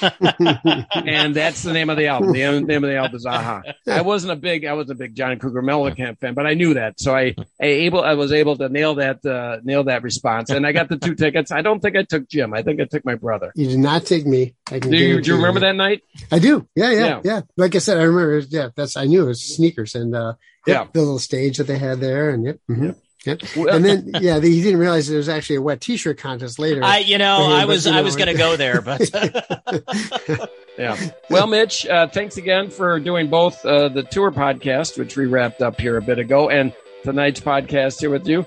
And 0.01 1.35
that's 1.35 1.63
the 1.63 1.73
name 1.73 1.89
of 1.89 1.97
the 1.97 2.07
album. 2.07 2.31
The 2.33 2.39
name 2.61 2.83
of 2.83 2.89
the 2.89 2.95
album 2.97 3.15
is 3.15 3.25
Uh-Huh. 3.25 3.61
I 3.87 4.01
wasn't 4.01 4.33
a 4.33 4.35
big, 4.35 4.65
I 4.65 4.73
wasn't 4.73 4.99
a 4.99 5.03
big 5.03 5.15
John 5.15 5.37
Cougar 5.39 5.61
Mellencamp 5.61 6.19
fan, 6.19 6.33
but 6.33 6.45
I 6.45 6.53
knew 6.53 6.73
that, 6.75 6.99
so 6.99 7.15
I, 7.15 7.35
I 7.61 7.65
able, 7.65 8.01
I 8.03 8.13
was 8.13 8.31
able 8.31 8.55
to 8.57 8.69
nail 8.69 8.95
that, 8.95 9.25
uh, 9.25 9.57
nail 9.63 9.83
that 9.85 10.03
response, 10.03 10.49
and 10.49 10.65
I 10.65 10.71
got 10.71 10.89
the 10.89 10.97
two 10.97 11.15
tickets. 11.15 11.51
I 11.51 11.61
don't 11.61 11.79
think 11.79 11.95
I 11.95 12.03
took 12.03 12.27
Jim. 12.29 12.53
I 12.53 12.61
think 12.61 12.79
I 12.81 12.85
took 12.85 13.05
my 13.05 13.15
brother. 13.15 13.51
You 13.55 13.67
did 13.67 13.79
not 13.79 14.05
take 14.05 14.25
me. 14.25 14.55
I 14.71 14.79
can 14.79 14.91
Do 14.91 14.97
you, 14.97 15.21
do 15.21 15.31
you 15.31 15.35
remember 15.37 15.59
that 15.61 15.75
night? 15.75 16.01
I 16.31 16.39
do. 16.39 16.67
Yeah, 16.75 16.91
yeah, 16.91 16.99
Yeah. 16.99 17.21
yeah, 17.23 17.41
Like 17.57 17.75
I 17.75 17.79
said, 17.79 17.97
I 17.97 18.03
remember. 18.03 18.39
Yeah, 18.49 18.69
that's 18.75 18.95
I 18.97 19.05
knew 19.05 19.23
it 19.23 19.27
was 19.27 19.41
sneakers 19.43 19.95
and 19.95 20.15
uh, 20.15 20.33
Yeah. 20.65 20.87
the 20.91 20.99
little 20.99 21.19
stage 21.19 21.57
that 21.57 21.65
they 21.67 21.77
had 21.77 21.99
there, 21.99 22.29
and 22.29 22.45
yep, 22.45 22.59
mhm, 22.69 22.83
Yeah. 22.85 22.91
Yep. 23.25 23.41
Well, 23.55 23.75
And 23.75 23.83
then 23.85 24.11
yeah, 24.21 24.39
the, 24.39 24.49
he 24.49 24.61
didn't 24.61 24.79
realize 24.79 25.07
there 25.07 25.17
was 25.17 25.29
actually 25.29 25.57
a 25.57 25.61
wet 25.61 25.81
T-shirt 25.81 26.17
contest 26.17 26.59
later. 26.59 26.83
I, 26.83 26.99
you 26.99 27.17
know, 27.17 27.47
Yeah, 27.49 27.55
I 27.55 27.65
was, 27.65 27.85
you 27.85 27.91
I 27.91 27.97
know, 27.97 28.03
was 28.03 28.15
going 28.15 28.27
to 28.27 28.33
go 28.37 28.55
there, 28.55 28.81
but 28.81 29.01
Yeah. 30.77 30.97
Well, 31.29 31.47
Mitch, 31.47 31.85
uh, 31.85 32.07
thanks 32.07 32.37
again 32.37 32.69
for 32.69 32.99
doing 32.99 33.29
both 33.29 33.63
uh, 33.65 33.89
the 33.89 34.03
tour 34.03 34.31
podcast, 34.31 34.97
which 34.97 35.17
we 35.17 35.25
wrapped 35.25 35.61
up 35.61 35.79
here 35.79 35.97
a 35.97 36.01
bit 36.01 36.17
ago, 36.17 36.49
and 36.49 36.73
tonight's 37.03 37.39
podcast 37.39 37.99
here 37.99 38.09
with 38.09 38.27
you. 38.27 38.43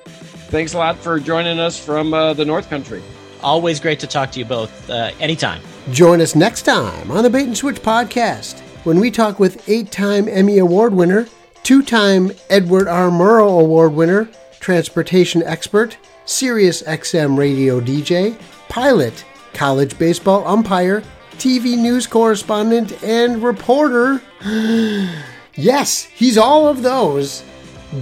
Thanks 0.48 0.74
a 0.74 0.78
lot 0.78 0.96
for 0.96 1.20
joining 1.20 1.58
us 1.58 1.78
from 1.82 2.14
uh, 2.14 2.32
the 2.32 2.44
North 2.44 2.68
Country. 2.70 3.02
always 3.42 3.78
great 3.78 4.00
to 4.00 4.06
talk 4.06 4.32
to 4.32 4.38
you 4.38 4.44
both, 4.46 4.88
uh, 4.90 5.10
anytime. 5.20 5.60
Join 5.92 6.20
us 6.20 6.34
next 6.34 6.62
time 6.62 7.10
on 7.10 7.22
the 7.24 7.30
Bait 7.30 7.46
and 7.46 7.56
Switch 7.56 7.76
podcast 7.76 8.60
when 8.84 8.98
we 9.00 9.10
talk 9.10 9.38
with 9.38 9.68
eight-time 9.68 10.26
Emmy 10.28 10.58
Award 10.58 10.94
winner, 10.94 11.28
two-time 11.62 12.32
Edward 12.50 12.88
R. 12.88 13.10
Murrow 13.10 13.60
Award 13.60 13.92
winner, 13.92 14.28
transportation 14.64 15.42
expert, 15.42 15.98
Sirius 16.24 16.82
XM 16.84 17.36
radio 17.36 17.82
DJ, 17.82 18.34
pilot, 18.70 19.22
college 19.52 19.98
baseball 19.98 20.42
umpire, 20.48 21.02
TV 21.32 21.76
news 21.76 22.06
correspondent, 22.06 23.02
and 23.02 23.42
reporter. 23.42 24.22
yes, 25.54 26.04
he's 26.04 26.38
all 26.38 26.66
of 26.66 26.80
those. 26.80 27.44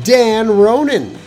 Dan 0.05 0.57
Ronan. 0.57 1.19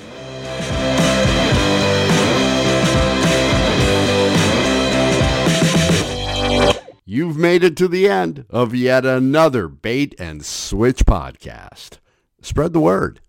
You've 7.04 7.36
made 7.36 7.66
it 7.66 7.76
to 7.76 7.90
the 7.90 8.08
end 8.08 8.46
of 8.50 8.74
yet 8.74 9.06
another 9.06 9.68
Bait 9.68 10.16
and 10.18 10.46
Switch 10.46 11.06
podcast. 11.06 11.98
Spread 12.42 12.72
the 12.72 12.80
word. 12.80 13.20